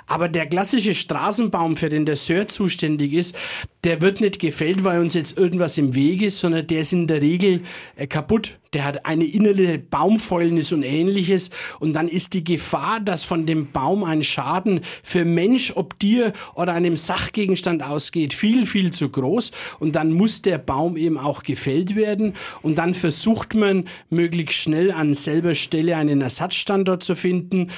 Aber 0.07 0.29
der 0.29 0.47
klassische 0.47 0.95
Straßenbaum, 0.95 1.77
für 1.77 1.89
den 1.89 2.05
der 2.05 2.17
Sir 2.17 2.49
zuständig 2.49 3.12
ist, 3.12 3.37
der 3.85 4.01
wird 4.01 4.21
nicht 4.21 4.41
gefällt, 4.41 4.83
weil 4.83 5.01
uns 5.01 5.15
jetzt 5.15 5.39
irgendwas 5.39 5.79
im 5.79 5.95
Weg 5.95 6.23
ist, 6.23 6.39
sondern 6.39 6.67
der 6.67 6.81
ist 6.81 6.93
in 6.93 7.07
der 7.07 7.21
Regel 7.21 7.62
äh, 7.97 8.07
kaputt. 8.07 8.58
Der 8.73 8.85
hat 8.85 9.07
eine 9.07 9.25
innere 9.25 9.79
Baumfäulnis 9.79 10.73
und 10.73 10.83
ähnliches. 10.83 11.51
Und 11.81 11.95
dann 11.95 12.09
ist 12.09 12.35
die 12.35 12.45
Gefahr, 12.45 13.01
dass 13.01 13.25
von 13.25 13.47
dem 13.47 13.73
Baum 13.73 14.05
ein 14.05 14.23
Schaden 14.23 14.81
für 15.03 15.25
Mensch, 15.25 15.73
ob 15.75 15.99
Tier 15.99 16.33
oder 16.55 16.75
einem 16.75 16.97
Sachgegenstand 16.97 17.83
ausgeht, 17.83 18.35
viel, 18.35 18.67
viel 18.67 18.93
zu 18.93 19.09
groß. 19.09 19.51
Und 19.79 19.93
dann 19.93 20.13
muss 20.13 20.43
der 20.43 20.59
Baum 20.59 20.97
eben 20.97 21.19
auch 21.19 21.43
gefällt 21.43 21.97
werden. 21.97 22.35
Und 22.63 22.77
dann 22.77 22.95
versucht 22.95 23.55
man 23.55 23.85
möglichst 24.11 24.59
schnell 24.59 24.93
an 24.93 25.15
selber 25.15 25.55
Stelle 25.55 25.97
einen 25.97 26.21
Ersatzstandort 26.21 27.03
zu 27.03 27.15
finden. 27.15 27.71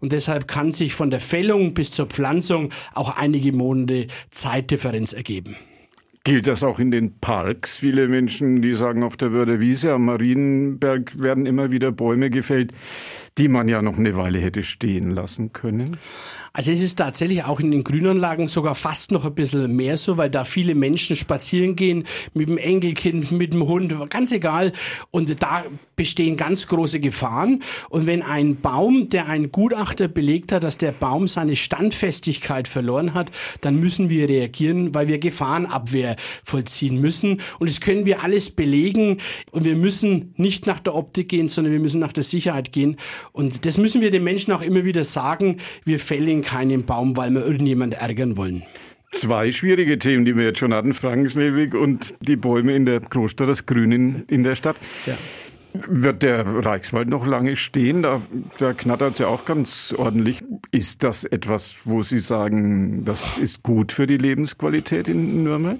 Und 0.00 0.12
deshalb 0.12 0.48
kann 0.48 0.72
sich 0.72 0.94
von 0.94 1.10
der 1.10 1.20
Fällung 1.20 1.74
bis 1.74 1.90
zur 1.90 2.06
Pflanzung 2.06 2.70
auch 2.94 3.16
einige 3.16 3.52
Monate 3.52 4.06
Zeitdifferenz 4.30 5.12
ergeben. 5.12 5.56
Gilt 6.24 6.46
das 6.46 6.62
auch 6.62 6.78
in 6.78 6.90
den 6.90 7.18
Parks? 7.20 7.76
Viele 7.76 8.08
Menschen, 8.08 8.60
die 8.60 8.74
sagen, 8.74 9.02
auf 9.02 9.16
der 9.16 9.32
Würde 9.32 9.60
Wiese 9.60 9.92
am 9.92 10.06
Marienberg 10.06 11.18
werden 11.20 11.46
immer 11.46 11.70
wieder 11.70 11.92
Bäume 11.92 12.28
gefällt, 12.28 12.72
die 13.38 13.48
man 13.48 13.68
ja 13.68 13.80
noch 13.80 13.96
eine 13.96 14.16
Weile 14.16 14.40
hätte 14.40 14.62
stehen 14.62 15.10
lassen 15.10 15.52
können? 15.52 15.96
Also 16.52 16.72
es 16.72 16.82
ist 16.82 16.96
tatsächlich 16.96 17.44
auch 17.44 17.60
in 17.60 17.70
den 17.70 17.84
Grünanlagen 17.84 18.48
sogar 18.48 18.74
fast 18.74 19.12
noch 19.12 19.24
ein 19.24 19.34
bisschen 19.34 19.76
mehr 19.76 19.96
so, 19.96 20.16
weil 20.16 20.28
da 20.28 20.42
viele 20.44 20.74
Menschen 20.74 21.14
spazieren 21.14 21.76
gehen 21.76 22.04
mit 22.34 22.48
dem 22.48 22.58
Enkelkind, 22.58 23.30
mit 23.30 23.52
dem 23.52 23.66
Hund, 23.66 23.94
ganz 24.10 24.32
egal. 24.32 24.72
Und 25.12 25.40
da 25.40 25.64
bestehen 25.94 26.36
ganz 26.36 26.66
große 26.66 27.00
Gefahren. 27.00 27.62
Und 27.90 28.06
wenn 28.06 28.22
ein 28.22 28.56
Baum, 28.56 29.08
der 29.08 29.28
ein 29.28 29.52
Gutachter 29.52 30.08
belegt 30.08 30.50
hat, 30.52 30.62
dass 30.64 30.78
der 30.78 30.92
Baum 30.92 31.28
seine 31.28 31.54
Standfestigkeit 31.54 32.66
verloren 32.66 33.14
hat, 33.14 33.30
dann 33.60 33.78
müssen 33.78 34.10
wir 34.10 34.28
reagieren, 34.28 34.94
weil 34.94 35.06
wir 35.06 35.18
Gefahrenabwehr 35.18 36.16
vollziehen 36.44 37.00
müssen. 37.00 37.40
Und 37.58 37.68
das 37.68 37.80
können 37.80 38.06
wir 38.06 38.24
alles 38.24 38.50
belegen. 38.50 39.18
Und 39.52 39.64
wir 39.64 39.76
müssen 39.76 40.34
nicht 40.36 40.66
nach 40.66 40.80
der 40.80 40.94
Optik 40.94 41.28
gehen, 41.28 41.48
sondern 41.48 41.72
wir 41.72 41.80
müssen 41.80 42.00
nach 42.00 42.12
der 42.12 42.24
Sicherheit 42.24 42.72
gehen. 42.72 42.96
Und 43.32 43.64
das 43.64 43.78
müssen 43.78 44.00
wir 44.00 44.10
den 44.10 44.24
Menschen 44.24 44.52
auch 44.52 44.62
immer 44.62 44.84
wieder 44.84 45.04
sagen. 45.04 45.58
Wir 45.84 45.98
fällen 45.98 46.42
keinen 46.42 46.84
Baum, 46.84 47.16
weil 47.16 47.30
wir 47.30 47.44
irgendjemand 47.44 47.94
ärgern 47.94 48.36
wollen. 48.36 48.62
Zwei 49.12 49.52
schwierige 49.52 49.98
Themen, 49.98 50.24
die 50.24 50.36
wir 50.36 50.44
jetzt 50.44 50.58
schon 50.58 50.74
hatten, 50.74 50.92
Frankenschnellweg 50.92 51.74
und 51.74 52.14
die 52.20 52.36
Bäume 52.36 52.76
in 52.76 52.84
der 52.84 53.00
Großstadt, 53.00 53.48
das 53.48 53.64
Grün 53.64 54.24
in, 54.28 54.42
der 54.44 54.54
Stadt. 54.54 54.76
Ja. 55.06 55.16
Wird 55.72 56.22
der 56.22 56.46
Reichswald 56.46 57.08
noch 57.08 57.26
lange 57.26 57.56
stehen? 57.56 58.02
Da, 58.02 58.20
da 58.58 58.72
knattert 58.72 59.14
es 59.14 59.18
ja 59.18 59.28
auch 59.28 59.44
ganz 59.44 59.94
ordentlich. 59.96 60.42
Ist 60.72 61.04
das 61.04 61.24
etwas, 61.24 61.78
wo 61.84 62.02
Sie 62.02 62.18
sagen, 62.18 63.04
das 63.04 63.38
ist 63.38 63.62
gut 63.62 63.92
für 63.92 64.06
die 64.06 64.16
Lebensqualität 64.16 65.08
in 65.08 65.44
Nürnberg? 65.44 65.78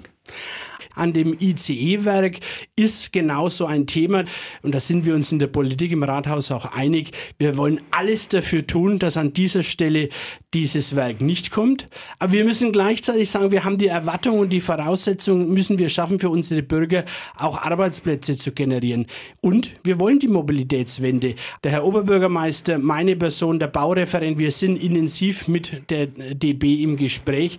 An 0.99 1.13
dem 1.13 1.35
ICE-Werk 1.39 2.39
ist 2.75 3.11
genau 3.11 3.49
so 3.49 3.65
ein 3.65 3.87
Thema. 3.87 4.25
Und 4.61 4.75
da 4.75 4.79
sind 4.79 5.05
wir 5.05 5.15
uns 5.15 5.31
in 5.31 5.39
der 5.39 5.47
Politik 5.47 5.91
im 5.91 6.03
Rathaus 6.03 6.51
auch 6.51 6.73
einig. 6.73 7.11
Wir 7.37 7.57
wollen 7.57 7.81
alles 7.91 8.27
dafür 8.29 8.67
tun, 8.67 8.99
dass 8.99 9.17
an 9.17 9.33
dieser 9.33 9.63
Stelle 9.63 10.09
dieses 10.53 10.95
Werk 10.95 11.21
nicht 11.21 11.51
kommt. 11.51 11.87
Aber 12.17 12.31
wir 12.31 12.43
müssen 12.43 12.71
gleichzeitig 12.71 13.29
sagen, 13.29 13.51
wir 13.51 13.63
haben 13.63 13.77
die 13.77 13.87
Erwartung 13.87 14.39
und 14.39 14.49
die 14.49 14.61
Voraussetzungen 14.61 15.53
müssen 15.53 15.77
wir 15.77 15.89
schaffen, 15.89 16.19
für 16.19 16.29
unsere 16.29 16.63
Bürger 16.63 17.05
auch 17.37 17.61
Arbeitsplätze 17.61 18.35
zu 18.35 18.51
generieren. 18.51 19.05
Und 19.41 19.75
wir 19.83 19.99
wollen 19.99 20.19
die 20.19 20.27
Mobilitätswende. 20.27 21.35
Der 21.63 21.71
Herr 21.71 21.85
Oberbürgermeister, 21.85 22.79
meine 22.79 23.15
Person, 23.15 23.59
der 23.59 23.67
Baureferent, 23.67 24.37
wir 24.37 24.51
sind 24.51 24.81
intensiv 24.81 25.47
mit 25.47 25.89
der 25.89 26.07
DB 26.07 26.81
im 26.83 26.97
Gespräch 26.97 27.57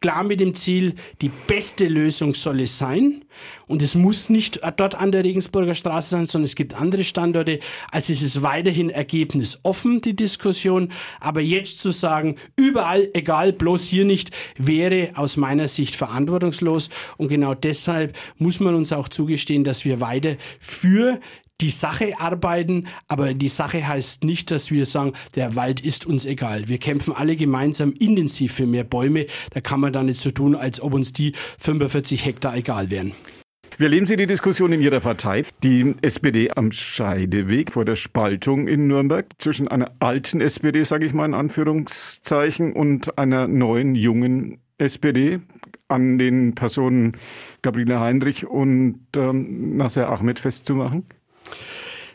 klar 0.00 0.24
mit 0.24 0.40
dem 0.40 0.54
Ziel, 0.54 0.94
die 1.20 1.30
beste 1.46 1.86
Lösung 1.86 2.34
soll 2.34 2.60
es 2.60 2.78
sein. 2.78 3.24
Und 3.66 3.82
es 3.82 3.94
muss 3.94 4.28
nicht 4.30 4.60
dort 4.76 4.94
an 4.94 5.12
der 5.12 5.24
Regensburger 5.24 5.74
Straße 5.74 6.10
sein, 6.10 6.26
sondern 6.26 6.46
es 6.46 6.56
gibt 6.56 6.74
andere 6.74 7.04
Standorte. 7.04 7.60
Also 7.92 8.12
es 8.12 8.22
ist 8.22 8.42
weiterhin 8.42 8.90
ergebnisoffen, 8.90 10.00
die 10.00 10.16
Diskussion. 10.16 10.88
Aber 11.20 11.40
jetzt 11.40 11.80
zu 11.80 11.92
sagen, 11.92 12.36
überall, 12.58 13.08
egal, 13.12 13.52
bloß 13.52 13.86
hier 13.86 14.04
nicht, 14.04 14.30
wäre 14.56 15.10
aus 15.14 15.36
meiner 15.36 15.68
Sicht 15.68 15.94
verantwortungslos. 15.94 16.88
Und 17.16 17.28
genau 17.28 17.54
deshalb 17.54 18.16
muss 18.38 18.58
man 18.58 18.74
uns 18.74 18.92
auch 18.92 19.08
zugestehen, 19.08 19.64
dass 19.64 19.84
wir 19.84 20.00
weiter 20.00 20.36
für 20.58 21.20
die 21.60 21.70
Sache 21.70 22.12
arbeiten, 22.18 22.86
aber 23.08 23.34
die 23.34 23.48
Sache 23.48 23.86
heißt 23.86 24.24
nicht, 24.24 24.50
dass 24.50 24.70
wir 24.70 24.86
sagen, 24.86 25.12
der 25.34 25.56
Wald 25.56 25.80
ist 25.80 26.06
uns 26.06 26.24
egal. 26.24 26.68
Wir 26.68 26.78
kämpfen 26.78 27.14
alle 27.14 27.36
gemeinsam 27.36 27.92
intensiv 27.92 28.54
für 28.54 28.66
mehr 28.66 28.84
Bäume. 28.84 29.26
Da 29.52 29.60
kann 29.60 29.80
man 29.80 29.92
da 29.92 30.02
nicht 30.02 30.20
so 30.20 30.30
tun, 30.30 30.54
als 30.54 30.80
ob 30.80 30.94
uns 30.94 31.12
die 31.12 31.32
45 31.58 32.24
Hektar 32.24 32.56
egal 32.56 32.90
wären. 32.90 33.12
Wie 33.78 33.84
erleben 33.84 34.06
Sie 34.06 34.16
die 34.16 34.26
Diskussion 34.26 34.72
in 34.72 34.82
Ihrer 34.82 35.00
Partei? 35.00 35.44
Die 35.62 35.94
SPD 36.02 36.50
am 36.54 36.70
Scheideweg 36.70 37.72
vor 37.72 37.84
der 37.84 37.96
Spaltung 37.96 38.68
in 38.68 38.88
Nürnberg 38.88 39.26
zwischen 39.38 39.68
einer 39.68 39.92
alten 40.00 40.40
SPD, 40.40 40.84
sage 40.84 41.06
ich 41.06 41.14
mal 41.14 41.24
in 41.24 41.34
Anführungszeichen, 41.34 42.74
und 42.74 43.16
einer 43.18 43.48
neuen, 43.48 43.94
jungen 43.94 44.58
SPD 44.76 45.40
an 45.88 46.18
den 46.18 46.54
Personen 46.54 47.12
Gabriele 47.62 48.00
Heinrich 48.00 48.46
und 48.46 49.00
ähm, 49.16 49.76
Nasser 49.76 50.10
Ahmed 50.10 50.40
festzumachen? 50.40 51.06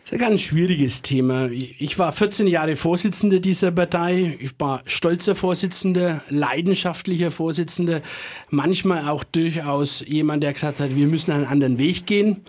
Das 0.05 0.11
ist 0.11 0.21
ein 0.21 0.29
ganz 0.29 0.41
schwieriges 0.41 1.01
Thema. 1.01 1.49
Ich 1.49 1.97
war 1.97 2.11
14 2.11 2.45
Jahre 2.45 2.75
Vorsitzender 2.75 3.39
dieser 3.39 3.71
Partei. 3.71 4.37
Ich 4.39 4.51
war 4.59 4.83
stolzer 4.85 5.33
Vorsitzender, 5.33 6.21
leidenschaftlicher 6.29 7.31
Vorsitzender. 7.31 8.03
Manchmal 8.51 9.09
auch 9.09 9.23
durchaus 9.23 10.05
jemand, 10.07 10.43
der 10.43 10.53
gesagt 10.53 10.79
hat, 10.79 10.95
wir 10.95 11.07
müssen 11.07 11.31
einen 11.31 11.45
anderen 11.45 11.79
Weg 11.79 12.05
gehen. 12.05 12.41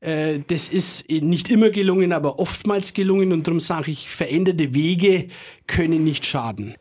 Äh, 0.00 0.40
das 0.46 0.68
ist 0.68 1.10
nicht 1.10 1.50
immer 1.50 1.68
gelungen, 1.68 2.12
aber 2.12 2.38
oftmals 2.38 2.94
gelungen 2.94 3.32
und 3.32 3.46
darum 3.46 3.60
sage 3.60 3.90
ich, 3.90 4.08
veränderte 4.08 4.74
Wege 4.74 5.28
können 5.66 6.04
nicht 6.04 6.24
schaden. 6.24 6.74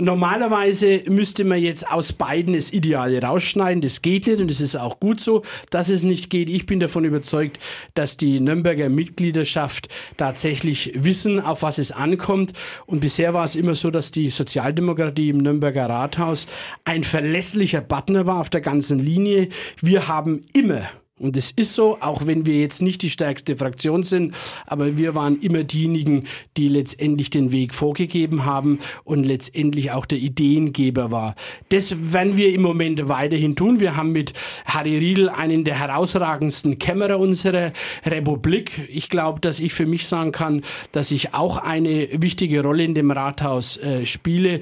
Normalerweise 0.00 1.02
müsste 1.08 1.44
man 1.44 1.58
jetzt 1.58 1.90
aus 1.90 2.12
beiden 2.12 2.54
das 2.54 2.72
Ideale 2.72 3.22
rausschneiden. 3.22 3.80
Das 3.80 4.02
geht 4.02 4.26
nicht 4.26 4.40
und 4.40 4.50
das 4.50 4.60
ist 4.60 4.76
auch 4.76 5.00
gut 5.00 5.20
so, 5.20 5.42
dass 5.70 5.88
es 5.88 6.04
nicht 6.04 6.30
geht. 6.30 6.48
Ich 6.48 6.66
bin 6.66 6.80
davon 6.80 7.04
überzeugt, 7.04 7.58
dass 7.94 8.16
die 8.16 8.40
Nürnberger 8.40 8.88
Mitgliedschaft 8.88 9.88
tatsächlich 10.16 10.92
wissen, 10.94 11.40
auf 11.40 11.62
was 11.62 11.78
es 11.78 11.92
ankommt. 11.92 12.52
Und 12.86 13.00
bisher 13.00 13.34
war 13.34 13.44
es 13.44 13.56
immer 13.56 13.74
so, 13.74 13.90
dass 13.90 14.10
die 14.10 14.30
Sozialdemokratie 14.30 15.30
im 15.30 15.38
Nürnberger 15.38 15.88
Rathaus 15.88 16.46
ein 16.84 17.04
verlässlicher 17.04 17.80
Partner 17.80 18.26
war 18.26 18.40
auf 18.40 18.50
der 18.50 18.60
ganzen 18.60 18.98
Linie. 18.98 19.48
Wir 19.80 20.08
haben 20.08 20.40
immer 20.52 20.82
und 21.18 21.36
es 21.36 21.50
ist 21.50 21.74
so, 21.74 21.98
auch 22.00 22.26
wenn 22.26 22.46
wir 22.46 22.60
jetzt 22.60 22.82
nicht 22.82 23.02
die 23.02 23.10
stärkste 23.10 23.56
Fraktion 23.56 24.02
sind, 24.02 24.34
aber 24.66 24.96
wir 24.96 25.14
waren 25.14 25.40
immer 25.40 25.64
diejenigen, 25.64 26.24
die 26.56 26.68
letztendlich 26.68 27.30
den 27.30 27.52
Weg 27.52 27.74
vorgegeben 27.74 28.44
haben 28.44 28.78
und 29.04 29.24
letztendlich 29.24 29.90
auch 29.90 30.06
der 30.06 30.18
Ideengeber 30.18 31.10
war. 31.10 31.34
Das 31.70 32.12
werden 32.12 32.36
wir 32.36 32.52
im 32.52 32.62
Moment 32.62 33.08
weiterhin 33.08 33.56
tun. 33.56 33.80
Wir 33.80 33.96
haben 33.96 34.12
mit 34.12 34.32
Harry 34.66 34.98
Riedel 34.98 35.28
einen 35.28 35.64
der 35.64 35.78
herausragendsten 35.78 36.78
Kämmerer 36.78 37.18
unserer 37.18 37.72
Republik. 38.04 38.88
Ich 38.88 39.08
glaube, 39.08 39.40
dass 39.40 39.60
ich 39.60 39.72
für 39.74 39.86
mich 39.86 40.06
sagen 40.06 40.32
kann, 40.32 40.62
dass 40.92 41.10
ich 41.10 41.34
auch 41.34 41.58
eine 41.58 42.08
wichtige 42.12 42.62
Rolle 42.62 42.84
in 42.84 42.94
dem 42.94 43.10
Rathaus 43.10 43.76
äh, 43.78 44.06
spiele 44.06 44.60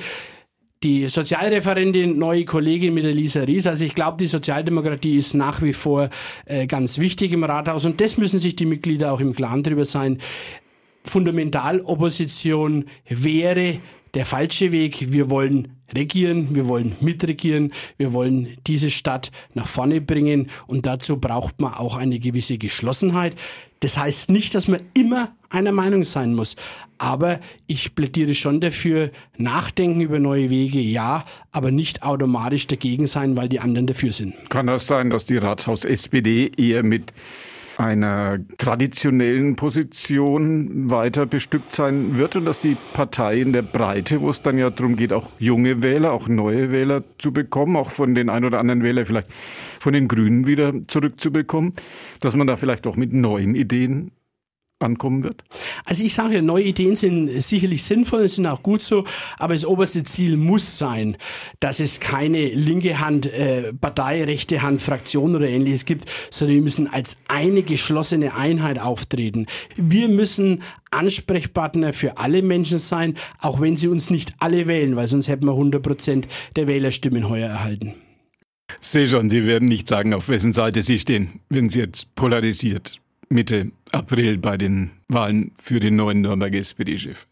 die 0.83 1.09
Sozialreferentin, 1.09 2.18
neue 2.18 2.45
Kollegin 2.45 2.95
mit 2.95 3.04
Elisa 3.04 3.40
Ries. 3.40 3.66
Also 3.66 3.85
ich 3.85 3.95
glaube, 3.95 4.18
die 4.18 4.26
Sozialdemokratie 4.26 5.16
ist 5.16 5.35
nach 5.35 5.62
wie 5.62 5.73
vor 5.73 6.11
äh, 6.45 6.66
ganz 6.66 6.99
wichtig 6.99 7.33
im 7.33 7.45
Rathaus 7.45 7.85
und 7.85 8.00
das 8.00 8.18
müssen 8.18 8.38
sich 8.38 8.56
die 8.56 8.66
Mitglieder 8.66 9.12
auch 9.12 9.21
im 9.21 9.35
Klaren 9.35 9.62
darüber 9.62 9.85
sein. 9.85 10.18
Fundamentalopposition 11.04 12.85
wäre 13.09 13.78
der 14.14 14.26
falsche 14.26 14.73
Weg. 14.73 15.12
Wir 15.12 15.30
wollen 15.30 15.68
regieren, 15.95 16.49
wir 16.54 16.66
wollen 16.66 16.97
mitregieren, 17.00 17.73
wir 17.97 18.12
wollen 18.12 18.56
diese 18.66 18.90
Stadt 18.90 19.30
nach 19.54 19.68
vorne 19.68 20.00
bringen 20.00 20.49
und 20.66 20.87
dazu 20.87 21.18
braucht 21.18 21.61
man 21.61 21.75
auch 21.75 21.97
eine 21.97 22.18
gewisse 22.18 22.59
Geschlossenheit. 22.59 23.37
Das 23.80 23.99
heißt 23.99 24.30
nicht, 24.30 24.54
dass 24.54 24.68
man 24.68 24.80
immer 24.95 25.35
einer 25.50 25.73
Meinung 25.73 26.04
sein 26.04 26.35
muss, 26.35 26.56
aber 26.99 27.40
ich 27.66 27.95
plädiere 27.95 28.35
schon 28.35 28.61
dafür, 28.61 29.11
nachdenken 29.37 30.00
über 30.00 30.18
neue 30.18 30.50
Wege, 30.50 30.80
ja, 30.80 31.23
aber 31.52 31.71
nicht 31.71 32.02
automatisch 32.02 32.66
dagegen 32.66 33.06
sein, 33.06 33.37
weil 33.37 33.49
die 33.49 33.61
anderen 33.61 33.87
dafür 33.87 34.12
sind. 34.12 34.35
Kann 34.49 34.66
das 34.66 34.87
sein, 34.87 35.11
dass 35.11 35.26
die 35.26 35.37
Rathaus-SPD 35.37 36.52
eher 36.56 36.83
mit 36.83 37.12
einer 37.78 38.38
traditionellen 38.59 39.56
Position 39.56 40.90
weiter 40.90 41.26
bestückt 41.26 41.73
sein 41.73 42.16
wird 42.16 42.37
und 42.37 42.45
dass 42.45 42.61
die 42.61 42.76
Partei 42.95 43.40
in 43.40 43.52
der 43.52 43.62
Breite, 43.62 44.21
wo 44.21 44.30
es 44.30 44.42
dann 44.42 44.59
ja 44.59 44.71
darum 44.71 44.97
geht, 44.97 45.12
auch 45.12 45.30
junge 45.38 45.83
Wähler, 45.83 46.12
auch 46.12 46.28
neue 46.28 46.73
Wähler 46.73 47.04
zu 47.18 47.33
bekommen, 47.33 47.76
auch 47.76 47.90
von 47.90 48.14
den 48.14 48.30
ein 48.30 48.45
oder 48.45 48.59
anderen 48.59 48.83
Wählern 48.83 49.04
vielleicht 49.04 49.28
von 49.33 49.92
den 49.92 50.09
Grünen 50.09 50.47
wieder 50.47 50.73
zurückzubekommen, 50.88 51.75
dass 52.21 52.35
man 52.35 52.47
da 52.47 52.56
vielleicht 52.56 52.87
auch 52.87 52.97
mit 52.97 53.12
neuen 53.12 53.54
Ideen 53.54 54.11
ankommen 54.78 55.25
wird? 55.25 55.42
Also 55.85 56.04
ich 56.04 56.14
sage, 56.14 56.42
neue 56.42 56.64
Ideen 56.64 56.97
sind 56.97 57.42
sicherlich 57.42 57.83
sinnvoll, 57.85 58.28
sind 58.28 58.47
auch 58.47 58.62
gut 58.62 58.83
so, 58.83 59.04
aber 59.38 59.54
das 59.54 59.64
oberste 59.64 60.02
Ziel 60.02 60.37
muss 60.37 60.78
sein, 60.78 61.16
dass 61.61 61.80
es 61.80 62.00
keine 62.00 62.49
linke 62.49 62.99
Hand 62.99 63.26
äh, 63.26 63.73
Partei, 63.73 64.25
rechte 64.25 64.62
Hand 64.62 64.83
Fraktion 64.83 65.35
oder 65.35 65.49
ähnliches 65.49 65.85
gibt, 65.85 66.11
sondern 66.30 66.56
wir 66.56 66.62
müssen 66.62 66.87
als 66.88 67.16
eine 67.28 67.62
geschlossene 67.62 68.35
Einheit 68.35 68.78
auftreten. 68.78 69.47
Wir 69.76 70.09
müssen 70.09 70.62
Ansprechpartner 70.90 71.92
für 71.92 72.18
alle 72.18 72.42
Menschen 72.42 72.78
sein, 72.78 73.16
auch 73.40 73.61
wenn 73.61 73.76
sie 73.76 73.88
uns 73.88 74.11
nicht 74.11 74.35
alle 74.38 74.66
wählen, 74.66 74.97
weil 74.97 75.09
sonst 75.09 75.28
hätten 75.28 75.47
wir 75.47 75.52
100 75.52 75.83
Prozent 75.83 76.28
der 76.54 76.66
Wählerstimmen 76.66 77.28
heuer 77.28 77.49
erhalten. 77.49 77.95
Sehe 78.80 79.09
schon, 79.09 79.30
Sie 79.30 79.47
werden 79.47 79.68
nicht 79.68 79.88
sagen, 79.88 80.12
auf 80.12 80.28
wessen 80.28 80.52
Seite 80.52 80.83
Sie 80.83 80.99
stehen, 80.99 81.40
wenn 81.49 81.71
Sie 81.71 81.80
jetzt 81.80 82.14
polarisiert 82.14 83.00
Mitte 83.28 83.71
April 83.92 84.38
bei 84.38 84.56
den 84.56 84.92
Wahlen 85.09 85.52
für 85.61 85.80
den 85.80 85.97
neuen 85.97 86.21
Nürnberger 86.21 86.59
SPD-Chef. 86.59 87.26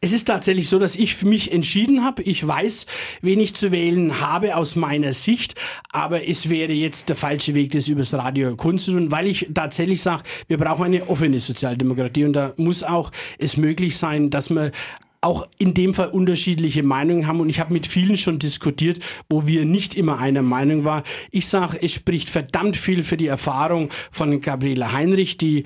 Es 0.00 0.12
ist 0.12 0.24
tatsächlich 0.24 0.68
so, 0.68 0.78
dass 0.78 0.96
ich 0.96 1.14
für 1.14 1.26
mich 1.26 1.52
entschieden 1.52 2.04
habe. 2.04 2.22
Ich 2.22 2.46
weiß, 2.46 2.86
wen 3.22 3.40
ich 3.40 3.54
zu 3.54 3.72
wählen 3.72 4.20
habe 4.20 4.56
aus 4.56 4.76
meiner 4.76 5.12
Sicht, 5.12 5.54
aber 5.90 6.28
es 6.28 6.50
wäre 6.50 6.72
jetzt 6.72 7.08
der 7.08 7.16
falsche 7.16 7.54
Weg, 7.54 7.70
das 7.72 7.88
übers 7.88 8.12
Radio 8.12 8.54
kundzutun, 8.56 9.10
weil 9.10 9.26
ich 9.26 9.48
tatsächlich 9.54 10.02
sage, 10.02 10.24
wir 10.48 10.58
brauchen 10.58 10.84
eine 10.84 11.08
offene 11.08 11.40
Sozialdemokratie 11.40 12.24
und 12.24 12.34
da 12.34 12.52
muss 12.56 12.82
auch 12.82 13.10
es 13.38 13.56
möglich 13.56 13.96
sein, 13.96 14.30
dass 14.30 14.50
man 14.50 14.72
auch 15.20 15.48
in 15.58 15.74
dem 15.74 15.94
Fall 15.94 16.08
unterschiedliche 16.08 16.82
Meinungen 16.82 17.26
haben 17.26 17.40
und 17.40 17.48
ich 17.48 17.60
habe 17.60 17.72
mit 17.72 17.86
vielen 17.86 18.16
schon 18.16 18.38
diskutiert, 18.38 18.98
wo 19.28 19.46
wir 19.46 19.64
nicht 19.64 19.94
immer 19.94 20.18
einer 20.18 20.42
Meinung 20.42 20.84
waren. 20.84 21.02
Ich 21.30 21.46
sage, 21.46 21.78
es 21.82 21.92
spricht 21.92 22.28
verdammt 22.28 22.76
viel 22.76 23.04
für 23.04 23.16
die 23.16 23.26
Erfahrung 23.26 23.90
von 24.10 24.40
Gabriela 24.40 24.92
Heinrich, 24.92 25.36
die 25.36 25.64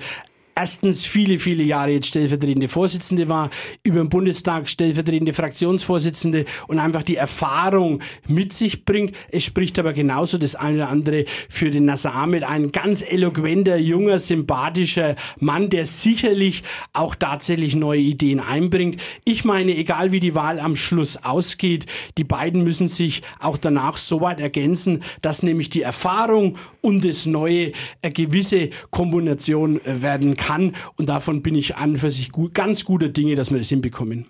erstens 0.61 1.03
viele, 1.07 1.39
viele 1.39 1.63
Jahre 1.63 1.89
jetzt 1.89 2.09
stellvertretende 2.09 2.67
Vorsitzende 2.67 3.27
war, 3.27 3.49
über 3.83 3.99
den 3.99 4.09
Bundestag 4.09 4.69
stellvertretende 4.69 5.33
Fraktionsvorsitzende 5.33 6.45
und 6.67 6.77
einfach 6.77 7.01
die 7.01 7.15
Erfahrung 7.15 8.03
mit 8.27 8.53
sich 8.53 8.85
bringt. 8.85 9.15
Es 9.31 9.43
spricht 9.43 9.79
aber 9.79 9.91
genauso 9.93 10.37
das 10.37 10.53
eine 10.53 10.75
oder 10.75 10.89
andere 10.89 11.25
für 11.49 11.71
den 11.71 11.85
Nasser 11.85 12.13
Ahmed, 12.13 12.43
ein 12.43 12.71
ganz 12.71 13.01
eloquenter, 13.01 13.77
junger, 13.77 14.19
sympathischer 14.19 15.15
Mann, 15.39 15.71
der 15.71 15.87
sicherlich 15.87 16.61
auch 16.93 17.15
tatsächlich 17.15 17.75
neue 17.75 18.01
Ideen 18.01 18.39
einbringt. 18.39 19.01
Ich 19.25 19.43
meine, 19.43 19.75
egal 19.75 20.11
wie 20.11 20.19
die 20.19 20.35
Wahl 20.35 20.59
am 20.59 20.75
Schluss 20.75 21.17
ausgeht, 21.17 21.87
die 22.19 22.23
beiden 22.23 22.63
müssen 22.63 22.87
sich 22.87 23.23
auch 23.39 23.57
danach 23.57 23.97
so 23.97 24.21
weit 24.21 24.39
ergänzen, 24.39 25.01
dass 25.23 25.41
nämlich 25.41 25.69
die 25.69 25.81
Erfahrung 25.81 26.59
und 26.81 27.03
das 27.03 27.25
Neue 27.25 27.71
eine 28.03 28.13
gewisse 28.13 28.69
Kombination 28.91 29.81
werden 29.85 30.35
kann. 30.37 30.50
Und 30.95 31.09
davon 31.09 31.41
bin 31.41 31.55
ich 31.55 31.75
an 31.77 31.97
für 31.97 32.11
sich 32.11 32.31
gut, 32.31 32.53
ganz 32.53 32.85
guter 32.85 33.09
Dinge, 33.09 33.35
dass 33.35 33.51
wir 33.51 33.57
das 33.57 33.69
hinbekommen. 33.69 34.25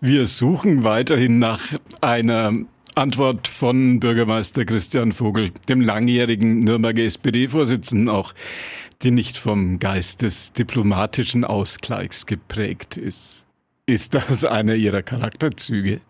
Wir 0.00 0.26
suchen 0.26 0.84
weiterhin 0.84 1.38
nach 1.38 1.60
einer 2.00 2.52
Antwort 2.94 3.48
von 3.48 4.00
Bürgermeister 4.00 4.64
Christian 4.64 5.12
Vogel, 5.12 5.52
dem 5.68 5.80
langjährigen 5.80 6.60
Nürnberger 6.60 7.02
SPD-Vorsitzenden, 7.02 8.08
auch 8.08 8.34
die 9.02 9.10
nicht 9.10 9.38
vom 9.38 9.78
Geist 9.78 10.22
des 10.22 10.52
diplomatischen 10.52 11.44
Ausgleichs 11.44 12.26
geprägt 12.26 12.96
ist. 12.96 13.46
Ist 13.86 14.14
das 14.14 14.44
einer 14.44 14.74
Ihrer 14.74 15.02
Charakterzüge? 15.02 16.00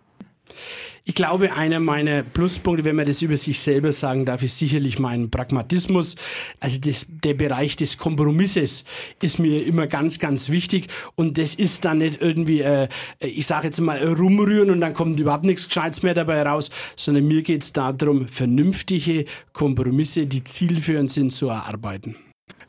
Ich 1.05 1.15
glaube, 1.15 1.55
einer 1.55 1.81
meiner 1.81 2.23
Pluspunkte, 2.23 2.85
wenn 2.85 2.95
man 2.95 3.07
das 3.07 3.23
über 3.23 3.37
sich 3.37 3.59
selber 3.59 3.91
sagen 3.91 4.27
darf, 4.27 4.43
ist 4.43 4.59
sicherlich 4.59 4.99
mein 4.99 5.31
Pragmatismus. 5.31 6.17
Also 6.61 6.79
das, 6.79 7.07
der 7.09 7.35
Bereich 7.35 7.77
des 7.77 7.97
Kompromisses 7.97 8.85
ist 9.23 9.39
mir 9.39 9.65
immer 9.67 9.87
ganz, 9.87 10.19
ganz 10.19 10.51
wichtig. 10.51 10.89
Und 11.17 11.39
das 11.39 11.55
ist 11.55 11.85
dann 11.85 11.99
nicht 11.99 12.21
irgendwie, 12.21 12.61
äh, 12.61 12.89
ich 13.19 13.47
sage 13.47 13.69
jetzt 13.69 13.81
mal, 13.81 13.99
rumrühren 13.99 14.71
und 14.71 14.81
dann 14.81 14.93
kommt 14.93 15.19
überhaupt 15.19 15.45
nichts 15.45 15.69
Gescheites 15.69 16.03
mehr 16.03 16.15
dabei 16.15 16.43
raus, 16.43 16.71
sondern 16.97 17.27
mir 17.27 17.43
geht 17.43 17.63
es 17.63 17.73
darum, 17.73 18.29
vernünftige 18.29 19.25
Kompromisse, 19.53 20.27
die 20.27 20.45
zielführend 20.45 21.11
sind, 21.11 21.33
zu 21.33 21.49
erarbeiten. 21.49 22.15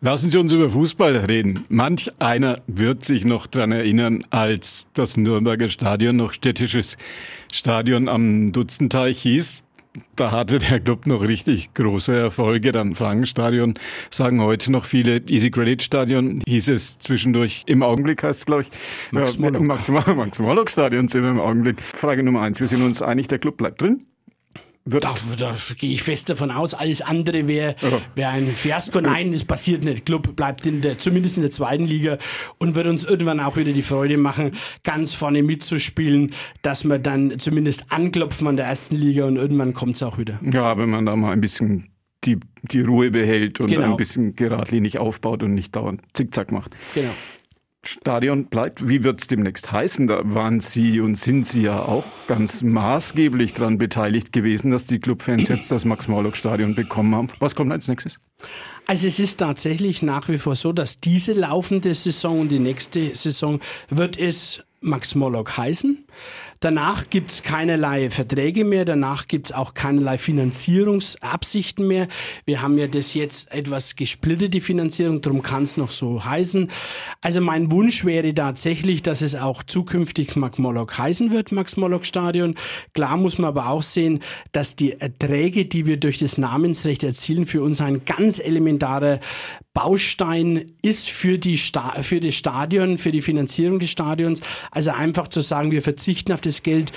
Lassen 0.03 0.31
Sie 0.31 0.39
uns 0.39 0.51
über 0.51 0.67
Fußball 0.67 1.15
reden. 1.15 1.63
Manch 1.69 2.11
einer 2.17 2.63
wird 2.65 3.05
sich 3.05 3.23
noch 3.23 3.45
daran 3.45 3.71
erinnern, 3.71 4.25
als 4.31 4.87
das 4.93 5.15
Nürnberger 5.15 5.69
Stadion 5.69 6.15
noch 6.15 6.33
städtisches 6.33 6.97
Stadion 7.51 8.09
am 8.09 8.51
Dutzenteich 8.51 9.21
hieß. 9.21 9.61
Da 10.15 10.31
hatte 10.31 10.57
der 10.57 10.79
Club 10.79 11.05
noch 11.05 11.21
richtig 11.21 11.75
große 11.75 12.17
Erfolge. 12.17 12.71
Dann 12.71 12.95
Frankenstadion 12.95 13.75
sagen 14.09 14.41
heute 14.41 14.71
noch 14.71 14.85
viele. 14.85 15.21
Easy 15.29 15.51
Credit 15.51 15.83
Stadion 15.83 16.41
hieß 16.47 16.69
es 16.69 16.97
zwischendurch. 16.97 17.61
Im 17.67 17.83
Augenblick 17.83 18.23
heißt 18.23 18.39
es, 18.39 18.45
glaube 18.47 18.63
ich, 18.63 18.69
Max 19.11 19.37
Morlock. 19.37 19.61
Max, 19.61 19.87
Max 20.39 20.71
Stadion 20.71 21.09
sind 21.09 21.21
wir 21.21 21.29
im 21.29 21.39
Augenblick. 21.39 21.79
Frage 21.79 22.23
Nummer 22.23 22.41
eins. 22.41 22.59
Wir 22.59 22.67
sind 22.67 22.81
uns 22.81 23.03
einig, 23.03 23.27
der 23.27 23.37
Club 23.37 23.57
bleibt 23.57 23.79
drin? 23.79 24.07
Da, 24.83 25.15
da 25.37 25.55
gehe 25.77 25.93
ich 25.93 26.01
fest 26.01 26.29
davon 26.29 26.49
aus, 26.49 26.73
alles 26.73 27.01
andere 27.01 27.47
wäre 27.47 27.75
wär 28.15 28.29
ein 28.29 28.47
Fiasko. 28.47 28.99
Nein, 28.99 29.31
das 29.31 29.45
passiert 29.45 29.83
nicht. 29.83 30.07
Club 30.07 30.35
bleibt 30.35 30.65
in 30.65 30.81
der, 30.81 30.97
zumindest 30.97 31.37
in 31.37 31.43
der 31.43 31.51
zweiten 31.51 31.85
Liga 31.85 32.17
und 32.57 32.73
wird 32.73 32.87
uns 32.87 33.03
irgendwann 33.03 33.39
auch 33.39 33.57
wieder 33.57 33.73
die 33.73 33.83
Freude 33.83 34.17
machen, 34.17 34.53
ganz 34.83 35.13
vorne 35.13 35.43
mitzuspielen, 35.43 36.33
dass 36.63 36.83
wir 36.83 36.97
dann 36.97 37.37
zumindest 37.37 37.85
anklopfen 37.91 38.47
an 38.47 38.55
der 38.55 38.65
ersten 38.65 38.95
Liga 38.95 39.25
und 39.25 39.35
irgendwann 39.35 39.73
kommt 39.73 39.97
es 39.97 40.03
auch 40.03 40.17
wieder. 40.17 40.39
Ja, 40.51 40.77
wenn 40.77 40.89
man 40.89 41.05
da 41.05 41.15
mal 41.15 41.31
ein 41.31 41.41
bisschen 41.41 41.91
die, 42.23 42.39
die 42.63 42.81
Ruhe 42.81 43.11
behält 43.11 43.59
und 43.59 43.67
genau. 43.67 43.91
ein 43.91 43.97
bisschen 43.97 44.35
geradlinig 44.35 44.99
aufbaut 44.99 45.43
und 45.43 45.53
nicht 45.53 45.75
dauernd 45.75 46.01
Zickzack 46.13 46.51
macht. 46.51 46.75
Genau. 46.93 47.11
Stadion 47.83 48.45
bleibt. 48.45 48.87
Wie 48.87 49.03
wird 49.03 49.21
es 49.21 49.27
demnächst 49.27 49.71
heißen? 49.71 50.05
Da 50.05 50.21
waren 50.23 50.59
Sie 50.59 50.99
und 50.99 51.15
sind 51.15 51.47
Sie 51.47 51.63
ja 51.63 51.79
auch 51.79 52.05
ganz 52.27 52.61
maßgeblich 52.61 53.55
daran 53.55 53.79
beteiligt 53.79 54.31
gewesen, 54.31 54.71
dass 54.71 54.85
die 54.85 54.99
Clubfans 54.99 55.49
jetzt 55.49 55.71
das 55.71 55.83
Max-Morlock-Stadion 55.85 56.75
bekommen 56.75 57.15
haben. 57.15 57.29
Was 57.39 57.55
kommt 57.55 57.71
als 57.71 57.87
nächstes? 57.87 58.19
Also 58.85 59.07
es 59.07 59.19
ist 59.19 59.37
tatsächlich 59.37 60.03
nach 60.03 60.29
wie 60.29 60.37
vor 60.37 60.55
so, 60.55 60.73
dass 60.73 60.99
diese 60.99 61.33
laufende 61.33 61.93
Saison 61.93 62.41
und 62.41 62.49
die 62.49 62.59
nächste 62.59 63.15
Saison 63.15 63.59
wird 63.89 64.17
es 64.17 64.63
Max 64.81 65.15
Morlock 65.15 65.57
heißen. 65.57 66.05
Danach 66.63 67.09
gibt's 67.09 67.41
keinerlei 67.41 68.11
Verträge 68.11 68.65
mehr, 68.65 68.85
danach 68.85 69.27
gibt's 69.27 69.51
auch 69.51 69.73
keinerlei 69.73 70.19
Finanzierungsabsichten 70.19 71.87
mehr. 71.87 72.07
Wir 72.45 72.61
haben 72.61 72.77
ja 72.77 72.85
das 72.85 73.15
jetzt 73.15 73.51
etwas 73.51 73.95
gesplittet, 73.95 74.53
die 74.53 74.61
Finanzierung, 74.61 75.21
darum 75.21 75.41
kann 75.41 75.63
es 75.63 75.75
noch 75.75 75.89
so 75.89 76.23
heißen. 76.23 76.69
Also 77.19 77.41
mein 77.41 77.71
Wunsch 77.71 78.05
wäre 78.05 78.35
tatsächlich, 78.35 79.01
dass 79.01 79.23
es 79.23 79.33
auch 79.33 79.63
zukünftig 79.63 80.35
Max 80.35 80.59
Morlock 80.59 80.99
heißen 80.99 81.31
wird, 81.31 81.51
Max 81.51 81.77
Morlock 81.77 82.05
Stadion. 82.05 82.53
Klar 82.93 83.17
muss 83.17 83.39
man 83.39 83.47
aber 83.47 83.69
auch 83.69 83.81
sehen, 83.81 84.19
dass 84.51 84.75
die 84.75 85.01
Erträge, 85.01 85.65
die 85.65 85.87
wir 85.87 85.97
durch 85.97 86.19
das 86.19 86.37
Namensrecht 86.37 87.03
erzielen, 87.03 87.47
für 87.47 87.63
uns 87.63 87.81
ein 87.81 88.05
ganz 88.05 88.37
elementarer 88.37 89.19
Baustein 89.73 90.73
ist 90.81 91.09
für, 91.09 91.39
die 91.39 91.57
Sta 91.57 92.01
für 92.01 92.19
das 92.19 92.35
Stadion, 92.35 92.97
für 92.97 93.11
die 93.11 93.21
Finanzierung 93.21 93.79
des 93.79 93.89
Stadions. 93.89 94.41
Also 94.69 94.91
einfach 94.91 95.29
zu 95.29 95.39
sagen, 95.39 95.71
wir 95.71 95.81
verzichten 95.81 96.33
auf 96.33 96.41
das 96.41 96.50
Geld, 96.63 96.91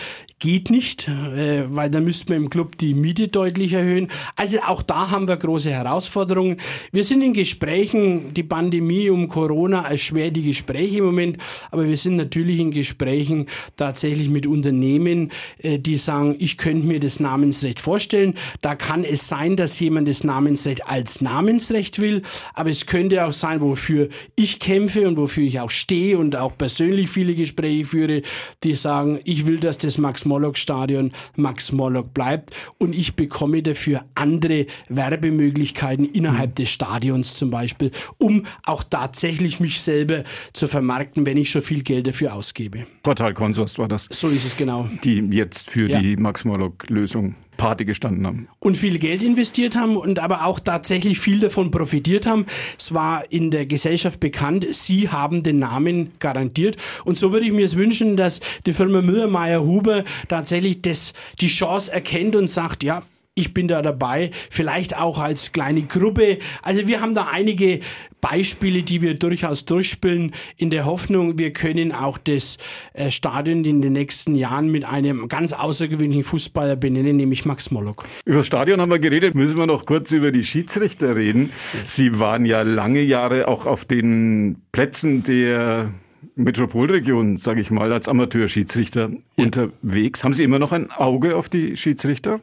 geht 0.44 0.68
nicht, 0.68 1.08
äh, 1.08 1.64
weil 1.74 1.88
dann 1.88 2.04
müssten 2.04 2.28
wir 2.28 2.36
im 2.36 2.50
Club 2.50 2.76
die 2.76 2.92
Miete 2.92 3.28
deutlich 3.28 3.72
erhöhen. 3.72 4.08
Also 4.36 4.58
auch 4.66 4.82
da 4.82 5.10
haben 5.10 5.26
wir 5.26 5.38
große 5.38 5.70
Herausforderungen. 5.70 6.58
Wir 6.92 7.02
sind 7.02 7.22
in 7.22 7.32
Gesprächen, 7.32 8.34
die 8.34 8.42
Pandemie 8.42 9.08
um 9.08 9.28
Corona 9.28 9.88
erschwert 9.88 10.36
die 10.36 10.42
Gespräche 10.42 10.98
im 10.98 11.04
Moment, 11.06 11.38
aber 11.70 11.88
wir 11.88 11.96
sind 11.96 12.16
natürlich 12.16 12.60
in 12.60 12.72
Gesprächen 12.72 13.46
tatsächlich 13.76 14.28
mit 14.28 14.46
Unternehmen, 14.46 15.30
äh, 15.58 15.78
die 15.78 15.96
sagen, 15.96 16.36
ich 16.38 16.58
könnte 16.58 16.86
mir 16.86 17.00
das 17.00 17.20
Namensrecht 17.20 17.80
vorstellen. 17.80 18.34
Da 18.60 18.74
kann 18.74 19.02
es 19.04 19.26
sein, 19.26 19.56
dass 19.56 19.80
jemand 19.80 20.08
das 20.08 20.24
Namensrecht 20.24 20.86
als 20.86 21.22
Namensrecht 21.22 21.98
will, 22.00 22.20
aber 22.52 22.68
es 22.68 22.84
könnte 22.84 23.24
auch 23.24 23.32
sein, 23.32 23.62
wofür 23.62 24.10
ich 24.36 24.58
kämpfe 24.58 25.08
und 25.08 25.16
wofür 25.16 25.44
ich 25.44 25.60
auch 25.60 25.70
stehe 25.70 26.18
und 26.18 26.36
auch 26.36 26.58
persönlich 26.58 27.08
viele 27.08 27.34
Gespräche 27.34 27.86
führe, 27.86 28.22
die 28.62 28.74
sagen, 28.74 29.20
ich 29.24 29.43
will, 29.46 29.60
dass 29.60 29.78
das 29.78 29.98
Max-Morlock-Stadion 29.98 31.12
Max-Morlock 31.36 32.14
bleibt 32.14 32.54
und 32.78 32.94
ich 32.94 33.14
bekomme 33.14 33.62
dafür 33.62 34.04
andere 34.14 34.66
Werbemöglichkeiten 34.88 36.04
innerhalb 36.04 36.50
mhm. 36.50 36.54
des 36.54 36.70
Stadions 36.70 37.34
zum 37.34 37.50
Beispiel, 37.50 37.90
um 38.18 38.44
auch 38.64 38.84
tatsächlich 38.84 39.60
mich 39.60 39.80
selber 39.80 40.24
zu 40.52 40.66
vermarkten, 40.66 41.26
wenn 41.26 41.36
ich 41.36 41.50
schon 41.50 41.62
viel 41.62 41.82
Geld 41.82 42.06
dafür 42.06 42.34
ausgebe. 42.34 42.86
Quartal 43.02 43.34
Consors 43.34 43.78
war 43.78 43.88
das. 43.88 44.08
So 44.10 44.28
ist 44.28 44.44
es 44.44 44.56
genau. 44.56 44.88
Die 45.02 45.18
jetzt 45.30 45.70
für 45.70 45.88
ja. 45.88 46.00
die 46.00 46.16
Max-Morlock-Lösung 46.16 47.34
Party 47.56 47.84
gestanden 47.84 48.26
haben. 48.26 48.48
Und 48.58 48.76
viel 48.76 48.98
Geld 48.98 49.22
investiert 49.22 49.76
haben 49.76 49.96
und 49.96 50.18
aber 50.18 50.46
auch 50.46 50.60
tatsächlich 50.60 51.18
viel 51.18 51.40
davon 51.40 51.70
profitiert 51.70 52.26
haben. 52.26 52.46
Es 52.78 52.94
war 52.94 53.30
in 53.30 53.50
der 53.50 53.66
Gesellschaft 53.66 54.20
bekannt, 54.20 54.66
sie 54.72 55.08
haben 55.08 55.42
den 55.42 55.58
Namen 55.58 56.12
garantiert. 56.18 56.76
Und 57.04 57.18
so 57.18 57.32
würde 57.32 57.46
ich 57.46 57.52
mir 57.52 57.64
es 57.64 57.76
wünschen, 57.76 58.16
dass 58.16 58.40
die 58.66 58.72
Firma 58.72 59.02
Müller-Meyer-Huber 59.02 60.04
tatsächlich 60.28 60.82
das, 60.82 61.12
die 61.40 61.48
Chance 61.48 61.92
erkennt 61.92 62.36
und 62.36 62.48
sagt, 62.48 62.82
ja, 62.82 63.02
ich 63.34 63.52
bin 63.52 63.66
da 63.66 63.82
dabei, 63.82 64.30
vielleicht 64.48 64.96
auch 64.96 65.18
als 65.18 65.52
kleine 65.52 65.82
Gruppe. 65.82 66.38
Also 66.62 66.86
wir 66.86 67.00
haben 67.00 67.14
da 67.14 67.28
einige 67.32 67.80
Beispiele, 68.24 68.82
die 68.82 69.02
wir 69.02 69.12
durchaus 69.14 69.66
durchspielen, 69.66 70.32
in 70.56 70.70
der 70.70 70.86
Hoffnung, 70.86 71.38
wir 71.38 71.52
können 71.52 71.92
auch 71.92 72.16
das 72.16 72.56
äh, 72.94 73.10
Stadion 73.10 73.64
in 73.64 73.82
den 73.82 73.92
nächsten 73.92 74.34
Jahren 74.34 74.70
mit 74.70 74.86
einem 74.86 75.28
ganz 75.28 75.52
außergewöhnlichen 75.52 76.24
Fußballer 76.24 76.76
benennen, 76.76 77.18
nämlich 77.18 77.44
Max 77.44 77.70
Mollock. 77.70 78.06
Über 78.24 78.38
das 78.38 78.46
Stadion 78.46 78.80
haben 78.80 78.90
wir 78.90 78.98
geredet, 78.98 79.34
müssen 79.34 79.58
wir 79.58 79.66
noch 79.66 79.84
kurz 79.84 80.10
über 80.10 80.32
die 80.32 80.42
Schiedsrichter 80.42 81.16
reden. 81.16 81.50
Sie 81.84 82.18
waren 82.18 82.46
ja 82.46 82.62
lange 82.62 83.02
Jahre 83.02 83.46
auch 83.46 83.66
auf 83.66 83.84
den 83.84 84.56
Plätzen 84.72 85.22
der 85.22 85.90
Metropolregion, 86.34 87.36
sage 87.36 87.60
ich 87.60 87.70
mal, 87.70 87.92
als 87.92 88.08
Amateurschiedsrichter 88.08 89.10
ja. 89.36 89.44
unterwegs. 89.44 90.24
Haben 90.24 90.32
Sie 90.32 90.44
immer 90.44 90.58
noch 90.58 90.72
ein 90.72 90.90
Auge 90.90 91.36
auf 91.36 91.50
die 91.50 91.76
Schiedsrichter? 91.76 92.38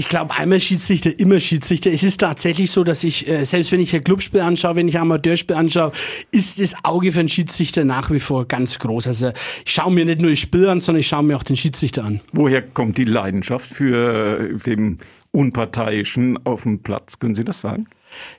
Ich 0.00 0.08
glaube, 0.08 0.32
einmal 0.32 0.60
Schiedsrichter, 0.60 1.18
immer 1.18 1.40
Schiedsrichter. 1.40 1.90
Es 1.90 2.04
ist 2.04 2.18
tatsächlich 2.18 2.70
so, 2.70 2.84
dass 2.84 3.02
ich, 3.02 3.26
äh, 3.26 3.44
selbst 3.44 3.72
wenn 3.72 3.80
ich 3.80 3.92
ein 3.96 4.04
Clubspiel 4.04 4.42
anschaue, 4.42 4.76
wenn 4.76 4.86
ich 4.86 4.96
ein 4.96 5.02
Amateurspiel 5.02 5.56
anschaue, 5.56 5.90
ist 6.30 6.60
das 6.60 6.76
Auge 6.84 7.10
für 7.10 7.18
einen 7.18 7.28
Schiedsrichter 7.28 7.84
nach 7.84 8.08
wie 8.12 8.20
vor 8.20 8.46
ganz 8.46 8.78
groß. 8.78 9.08
Also 9.08 9.32
ich 9.66 9.72
schaue 9.72 9.92
mir 9.92 10.04
nicht 10.04 10.20
nur 10.20 10.30
das 10.30 10.38
Spiel 10.38 10.68
an, 10.68 10.78
sondern 10.78 11.00
ich 11.00 11.08
schaue 11.08 11.24
mir 11.24 11.36
auch 11.36 11.42
den 11.42 11.56
Schiedsrichter 11.56 12.04
an. 12.04 12.20
Woher 12.30 12.62
kommt 12.62 12.96
die 12.96 13.06
Leidenschaft 13.06 13.68
für 13.68 14.38
äh, 14.38 14.56
den 14.58 14.98
Unparteiischen 15.32 16.38
auf 16.46 16.62
dem 16.62 16.80
Platz? 16.80 17.18
Können 17.18 17.34
Sie 17.34 17.42
das 17.42 17.60
sagen? 17.60 17.88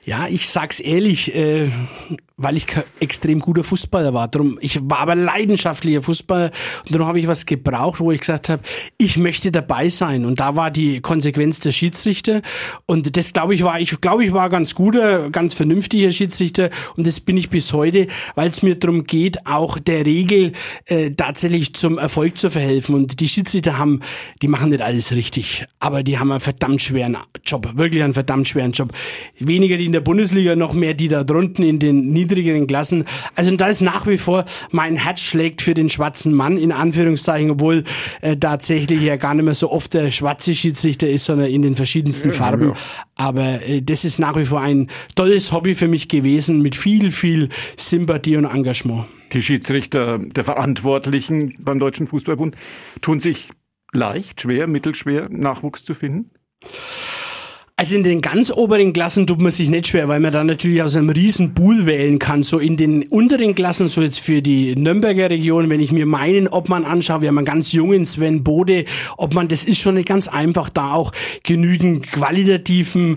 Ja, 0.04 0.26
ich 0.28 0.48
sag's 0.48 0.80
ehrlich, 0.80 1.34
äh, 1.34 1.70
weil 2.40 2.56
ich 2.56 2.66
extrem 3.00 3.38
guter 3.38 3.62
Fußballer 3.62 4.14
war. 4.14 4.28
Drum, 4.28 4.58
ich 4.62 4.80
war 4.82 5.00
aber 5.00 5.14
leidenschaftlicher 5.14 6.02
Fußballer 6.02 6.50
und 6.86 6.94
darum 6.94 7.06
habe 7.06 7.20
ich 7.20 7.26
was 7.26 7.44
gebraucht, 7.44 8.00
wo 8.00 8.10
ich 8.12 8.20
gesagt 8.20 8.48
habe, 8.48 8.62
ich 8.96 9.18
möchte 9.18 9.52
dabei 9.52 9.90
sein. 9.90 10.24
Und 10.24 10.40
da 10.40 10.56
war 10.56 10.70
die 10.70 11.00
Konsequenz 11.00 11.60
der 11.60 11.72
Schiedsrichter. 11.72 12.40
Und 12.86 13.14
das 13.14 13.34
glaube 13.34 13.54
ich 13.54 13.62
war, 13.62 13.78
ich 13.78 14.00
glaube 14.00 14.24
ich 14.24 14.32
war 14.32 14.48
ganz 14.48 14.74
guter, 14.74 15.28
ganz 15.28 15.52
vernünftiger 15.52 16.10
Schiedsrichter 16.10 16.70
und 16.96 17.06
das 17.06 17.20
bin 17.20 17.36
ich 17.36 17.50
bis 17.50 17.74
heute, 17.74 18.06
weil 18.36 18.48
es 18.48 18.62
mir 18.62 18.76
darum 18.76 19.04
geht, 19.04 19.46
auch 19.46 19.78
der 19.78 20.06
Regel 20.06 20.52
äh, 20.86 21.10
tatsächlich 21.10 21.74
zum 21.74 21.98
Erfolg 21.98 22.38
zu 22.38 22.48
verhelfen. 22.48 22.94
Und 22.94 23.20
die 23.20 23.28
Schiedsrichter 23.28 23.76
haben, 23.76 24.00
die 24.40 24.48
machen 24.48 24.70
nicht 24.70 24.80
alles 24.80 25.12
richtig, 25.12 25.66
aber 25.78 26.02
die 26.02 26.18
haben 26.18 26.30
einen 26.30 26.40
verdammt 26.40 26.80
schweren 26.80 27.18
Job, 27.44 27.68
wirklich 27.76 28.02
einen 28.02 28.14
verdammt 28.14 28.48
schweren 28.48 28.72
Job. 28.72 28.94
Weniger 29.60 29.76
die 29.76 29.84
in 29.84 29.92
der 29.92 30.00
Bundesliga, 30.00 30.56
noch 30.56 30.72
mehr 30.72 30.94
die 30.94 31.08
da 31.08 31.22
drunten 31.22 31.62
in 31.62 31.78
den 31.78 32.12
niedrigeren 32.12 32.66
Klassen. 32.66 33.04
Also 33.34 33.54
da 33.56 33.66
ist 33.68 33.82
nach 33.82 34.06
wie 34.06 34.16
vor 34.16 34.46
mein 34.70 34.96
Herz 34.96 35.20
schlägt 35.20 35.60
für 35.60 35.74
den 35.74 35.90
schwarzen 35.90 36.32
Mann, 36.32 36.56
in 36.56 36.72
Anführungszeichen, 36.72 37.50
obwohl 37.50 37.84
äh, 38.22 38.38
tatsächlich 38.38 39.02
ja 39.02 39.16
gar 39.16 39.34
nicht 39.34 39.44
mehr 39.44 39.52
so 39.52 39.70
oft 39.70 39.92
der 39.92 40.10
schwarze 40.12 40.54
Schiedsrichter 40.54 41.10
ist, 41.10 41.26
sondern 41.26 41.48
in 41.48 41.60
den 41.60 41.74
verschiedensten 41.74 42.30
ja, 42.30 42.34
Farben. 42.34 42.68
Ja. 42.68 42.74
Aber 43.16 43.62
äh, 43.68 43.82
das 43.82 44.06
ist 44.06 44.18
nach 44.18 44.34
wie 44.36 44.46
vor 44.46 44.62
ein 44.62 44.86
tolles 45.14 45.52
Hobby 45.52 45.74
für 45.74 45.88
mich 45.88 46.08
gewesen, 46.08 46.62
mit 46.62 46.74
viel, 46.74 47.10
viel 47.10 47.50
Sympathie 47.76 48.38
und 48.38 48.46
Engagement. 48.46 49.04
Die 49.34 49.42
Schiedsrichter 49.42 50.20
der 50.20 50.44
Verantwortlichen 50.44 51.54
beim 51.60 51.78
Deutschen 51.78 52.06
Fußballbund 52.06 52.56
tun 53.02 53.20
sich 53.20 53.50
leicht, 53.92 54.40
schwer, 54.40 54.66
mittelschwer, 54.66 55.28
Nachwuchs 55.28 55.84
zu 55.84 55.92
finden? 55.92 56.30
Also 57.80 57.96
in 57.96 58.02
den 58.02 58.20
ganz 58.20 58.50
oberen 58.50 58.92
Klassen 58.92 59.26
tut 59.26 59.40
man 59.40 59.50
sich 59.50 59.70
nicht 59.70 59.86
schwer, 59.86 60.06
weil 60.06 60.20
man 60.20 60.34
da 60.34 60.44
natürlich 60.44 60.82
aus 60.82 60.96
einem 60.96 61.08
riesen 61.08 61.54
Pool 61.54 61.86
wählen 61.86 62.18
kann. 62.18 62.42
So 62.42 62.58
in 62.58 62.76
den 62.76 63.04
unteren 63.04 63.54
Klassen, 63.54 63.88
so 63.88 64.02
jetzt 64.02 64.20
für 64.20 64.42
die 64.42 64.76
Nürnberger 64.76 65.30
Region, 65.30 65.70
wenn 65.70 65.80
ich 65.80 65.90
mir 65.90 66.04
meinen 66.04 66.46
Obmann 66.46 66.84
anschaue, 66.84 67.22
wir 67.22 67.28
haben 67.28 67.38
einen 67.38 67.46
ganz 67.46 67.72
jungen 67.72 68.04
Sven 68.04 68.44
Bode, 68.44 68.84
ob 69.16 69.32
man, 69.32 69.48
das 69.48 69.64
ist 69.64 69.78
schon 69.78 69.94
nicht 69.94 70.08
ganz 70.08 70.28
einfach, 70.28 70.68
da 70.68 70.92
auch 70.92 71.12
genügend 71.42 72.06
qualitativen 72.12 73.16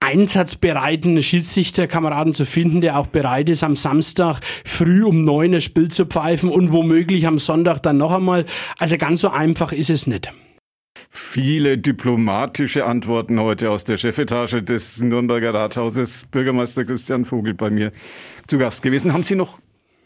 einsatzbereiten 0.00 1.22
Schiedsrichterkameraden 1.22 2.34
zu 2.34 2.44
finden, 2.44 2.80
der 2.80 2.98
auch 2.98 3.06
bereit 3.06 3.48
ist, 3.48 3.62
am 3.62 3.76
Samstag 3.76 4.40
früh 4.64 5.04
um 5.04 5.22
neun 5.22 5.54
ein 5.54 5.60
Spiel 5.60 5.92
zu 5.92 6.06
pfeifen 6.06 6.50
und 6.50 6.72
womöglich 6.72 7.28
am 7.28 7.38
Sonntag 7.38 7.84
dann 7.84 7.98
noch 7.98 8.10
einmal. 8.10 8.46
Also 8.80 8.98
ganz 8.98 9.20
so 9.20 9.30
einfach 9.30 9.70
ist 9.70 9.90
es 9.90 10.08
nicht 10.08 10.32
viele 11.18 11.78
diplomatische 11.78 12.84
Antworten 12.84 13.40
heute 13.40 13.70
aus 13.70 13.84
der 13.84 13.96
Chefetage 13.96 14.62
des 14.62 15.00
Nürnberger 15.00 15.54
Rathauses. 15.54 16.24
Bürgermeister 16.30 16.84
Christian 16.84 17.24
Vogel 17.24 17.54
bei 17.54 17.70
mir 17.70 17.92
zu 18.46 18.58
Gast 18.58 18.82
gewesen. 18.82 19.12
Haben 19.12 19.22
Sie 19.22 19.34
noch, 19.34 19.58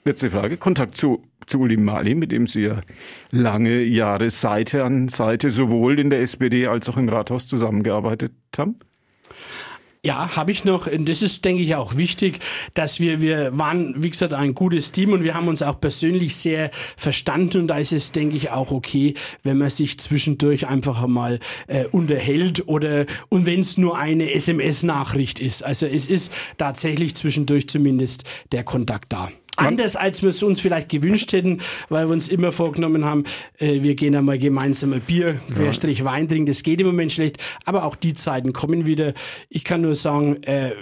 letzte 0.05 0.31
Frage, 0.31 0.57
Kontakt 0.57 0.96
zu, 0.96 1.23
zu 1.46 1.61
Uli 1.61 1.77
Mali, 1.77 2.14
mit 2.14 2.33
dem 2.33 2.46
Sie 2.46 2.62
ja 2.62 2.81
lange 3.31 3.83
Jahre 3.83 4.31
Seite 4.31 4.85
an 4.85 5.09
Seite 5.09 5.51
sowohl 5.51 5.99
in 5.99 6.11
der 6.11 6.20
SPD 6.20 6.66
als 6.66 6.88
auch 6.88 6.96
im 6.96 7.09
Rathaus 7.09 7.46
zusammengearbeitet 7.46 8.33
haben? 8.57 8.77
Ja, 10.03 10.35
habe 10.35 10.51
ich 10.51 10.65
noch. 10.65 10.89
Das 10.91 11.21
ist, 11.21 11.45
denke 11.45 11.63
ich, 11.63 11.75
auch 11.75 11.95
wichtig, 11.95 12.39
dass 12.73 13.01
wir, 13.01 13.21
wir 13.21 13.59
waren, 13.59 14.03
wie 14.03 14.09
gesagt, 14.09 14.33
ein 14.33 14.55
gutes 14.55 14.93
Team 14.93 15.13
und 15.13 15.25
wir 15.25 15.35
haben 15.35 15.47
uns 15.47 15.61
auch 15.61 15.79
persönlich 15.79 16.37
sehr 16.37 16.71
verstanden 16.97 17.59
und 17.59 17.67
da 17.69 17.77
ist 17.77 17.93
es, 17.93 18.11
denke 18.11 18.35
ich, 18.35 18.51
auch 18.51 18.71
okay, 18.71 19.13
wenn 19.43 19.59
man 19.59 19.69
sich 19.69 19.99
zwischendurch 19.99 20.67
einfach 20.67 21.07
mal 21.07 21.39
äh, 21.67 21.85
unterhält 21.85 22.67
oder 22.67 23.05
und 23.29 23.45
wenn 23.45 23.61
es 23.61 23.77
nur 23.77 23.99
eine 23.99 24.33
SMS-Nachricht 24.33 25.39
ist. 25.39 25.63
Also 25.63 25.85
es 25.85 26.09
ist 26.09 26.33
tatsächlich 26.57 27.15
zwischendurch 27.15 27.69
zumindest 27.69 28.25
der 28.53 28.65
Kontakt 28.65 29.13
da. 29.13 29.31
Anders 29.66 29.96
als 29.96 30.23
wir 30.23 30.31
es 30.31 30.42
uns 30.42 30.61
vielleicht 30.61 30.88
gewünscht 30.88 31.33
hätten, 31.33 31.59
weil 31.88 32.09
wir 32.09 32.12
uns 32.12 32.29
immer 32.29 32.53
vorgenommen 32.53 33.05
haben, 33.05 33.25
äh, 33.59 33.83
wir 33.83 33.94
gehen 33.94 34.14
einmal 34.14 34.38
gemeinsam 34.38 34.92
ein 34.92 35.01
Bier, 35.01 35.40
Querstrich 35.55 36.05
Wein 36.05 36.29
trinken, 36.29 36.46
das 36.46 36.62
geht 36.62 36.81
im 36.81 36.87
Moment 36.87 37.12
schlecht, 37.12 37.38
aber 37.64 37.85
auch 37.85 37.96
die 37.96 38.14
Zeiten 38.14 38.53
kommen 38.53 38.87
wieder. 38.87 39.14
Ich 39.49 39.64
kann 39.64 39.83
nur 39.83 39.94
sagen, 39.94 40.42
äh, 40.44 40.73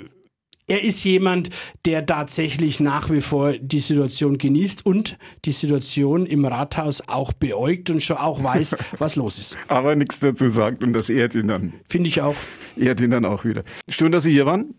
er 0.70 0.84
ist 0.84 1.02
jemand, 1.02 1.48
der 1.86 2.04
tatsächlich 2.04 2.78
nach 2.78 3.10
wie 3.10 3.22
vor 3.22 3.52
die 3.52 3.80
Situation 3.80 4.36
genießt 4.36 4.84
und 4.84 5.16
die 5.46 5.52
Situation 5.52 6.26
im 6.26 6.44
Rathaus 6.44 7.02
auch 7.08 7.32
beäugt 7.32 7.88
und 7.88 8.02
schon 8.02 8.18
auch 8.18 8.44
weiß, 8.44 8.76
was 8.98 9.16
los 9.16 9.38
ist. 9.38 9.58
Aber 9.68 9.96
nichts 9.96 10.20
dazu 10.20 10.50
sagt 10.50 10.84
und 10.84 10.92
das 10.92 11.08
ehrt 11.08 11.34
ihn 11.34 11.48
dann. 11.48 11.72
Finde 11.88 12.08
ich 12.08 12.20
auch. 12.20 12.36
Ehrt 12.76 13.00
ihn 13.00 13.10
dann 13.10 13.24
auch 13.24 13.46
wieder. 13.46 13.64
Schön, 13.88 14.12
dass 14.12 14.24
Sie 14.24 14.32
hier 14.32 14.44
waren 14.44 14.74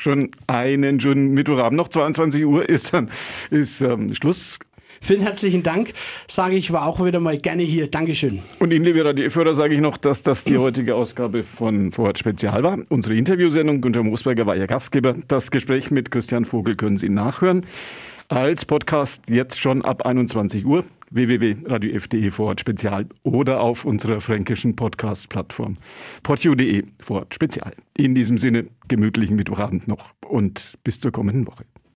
schon 0.00 0.30
einen 0.46 1.00
schönen 1.00 1.32
Mittwochabend. 1.32 1.76
Noch 1.76 1.88
22 1.88 2.44
Uhr 2.44 2.68
ist 2.68 2.92
dann 2.94 3.10
ist, 3.50 3.80
ähm, 3.80 4.14
Schluss. 4.14 4.58
Vielen 5.02 5.22
herzlichen 5.22 5.62
Dank, 5.62 5.94
sage 6.26 6.56
ich, 6.56 6.72
war 6.72 6.84
auch 6.84 7.02
wieder 7.02 7.20
mal 7.20 7.38
gerne 7.38 7.62
hier. 7.62 7.86
Dankeschön. 7.86 8.40
Und 8.58 8.70
Ihnen, 8.70 8.84
liebe 8.84 9.02
Radio 9.02 9.54
sage 9.54 9.74
ich 9.74 9.80
noch, 9.80 9.96
dass 9.96 10.22
das 10.22 10.44
die 10.44 10.58
heutige 10.58 10.94
Ausgabe 10.94 11.42
von 11.42 11.90
Vorort 11.90 12.18
Spezial 12.18 12.62
war. 12.62 12.78
Unsere 12.90 13.14
Interviewsendung, 13.14 13.80
Günter 13.80 14.02
Moosberger 14.02 14.44
war 14.44 14.56
Ihr 14.56 14.66
Gastgeber. 14.66 15.16
Das 15.26 15.50
Gespräch 15.50 15.90
mit 15.90 16.10
Christian 16.10 16.44
Vogel 16.44 16.76
können 16.76 16.98
Sie 16.98 17.08
nachhören. 17.08 17.64
Als 18.28 18.66
Podcast 18.66 19.22
jetzt 19.28 19.58
schon 19.58 19.82
ab 19.82 20.04
21 20.04 20.66
Uhr 20.66 20.84
www.radiof.de 21.10 22.30
Vorort 22.30 22.60
Spezial 22.60 23.06
oder 23.22 23.60
auf 23.60 23.84
unserer 23.84 24.20
fränkischen 24.20 24.76
Podcast-Plattform 24.76 25.76
portio.de 26.22 26.84
Vorort 27.00 27.34
Spezial. 27.34 27.74
In 27.96 28.14
diesem 28.14 28.38
Sinne 28.38 28.68
gemütlichen 28.88 29.36
Mittwochabend 29.36 29.88
noch 29.88 30.14
und 30.26 30.78
bis 30.84 31.00
zur 31.00 31.12
kommenden 31.12 31.46
Woche. 31.46 31.64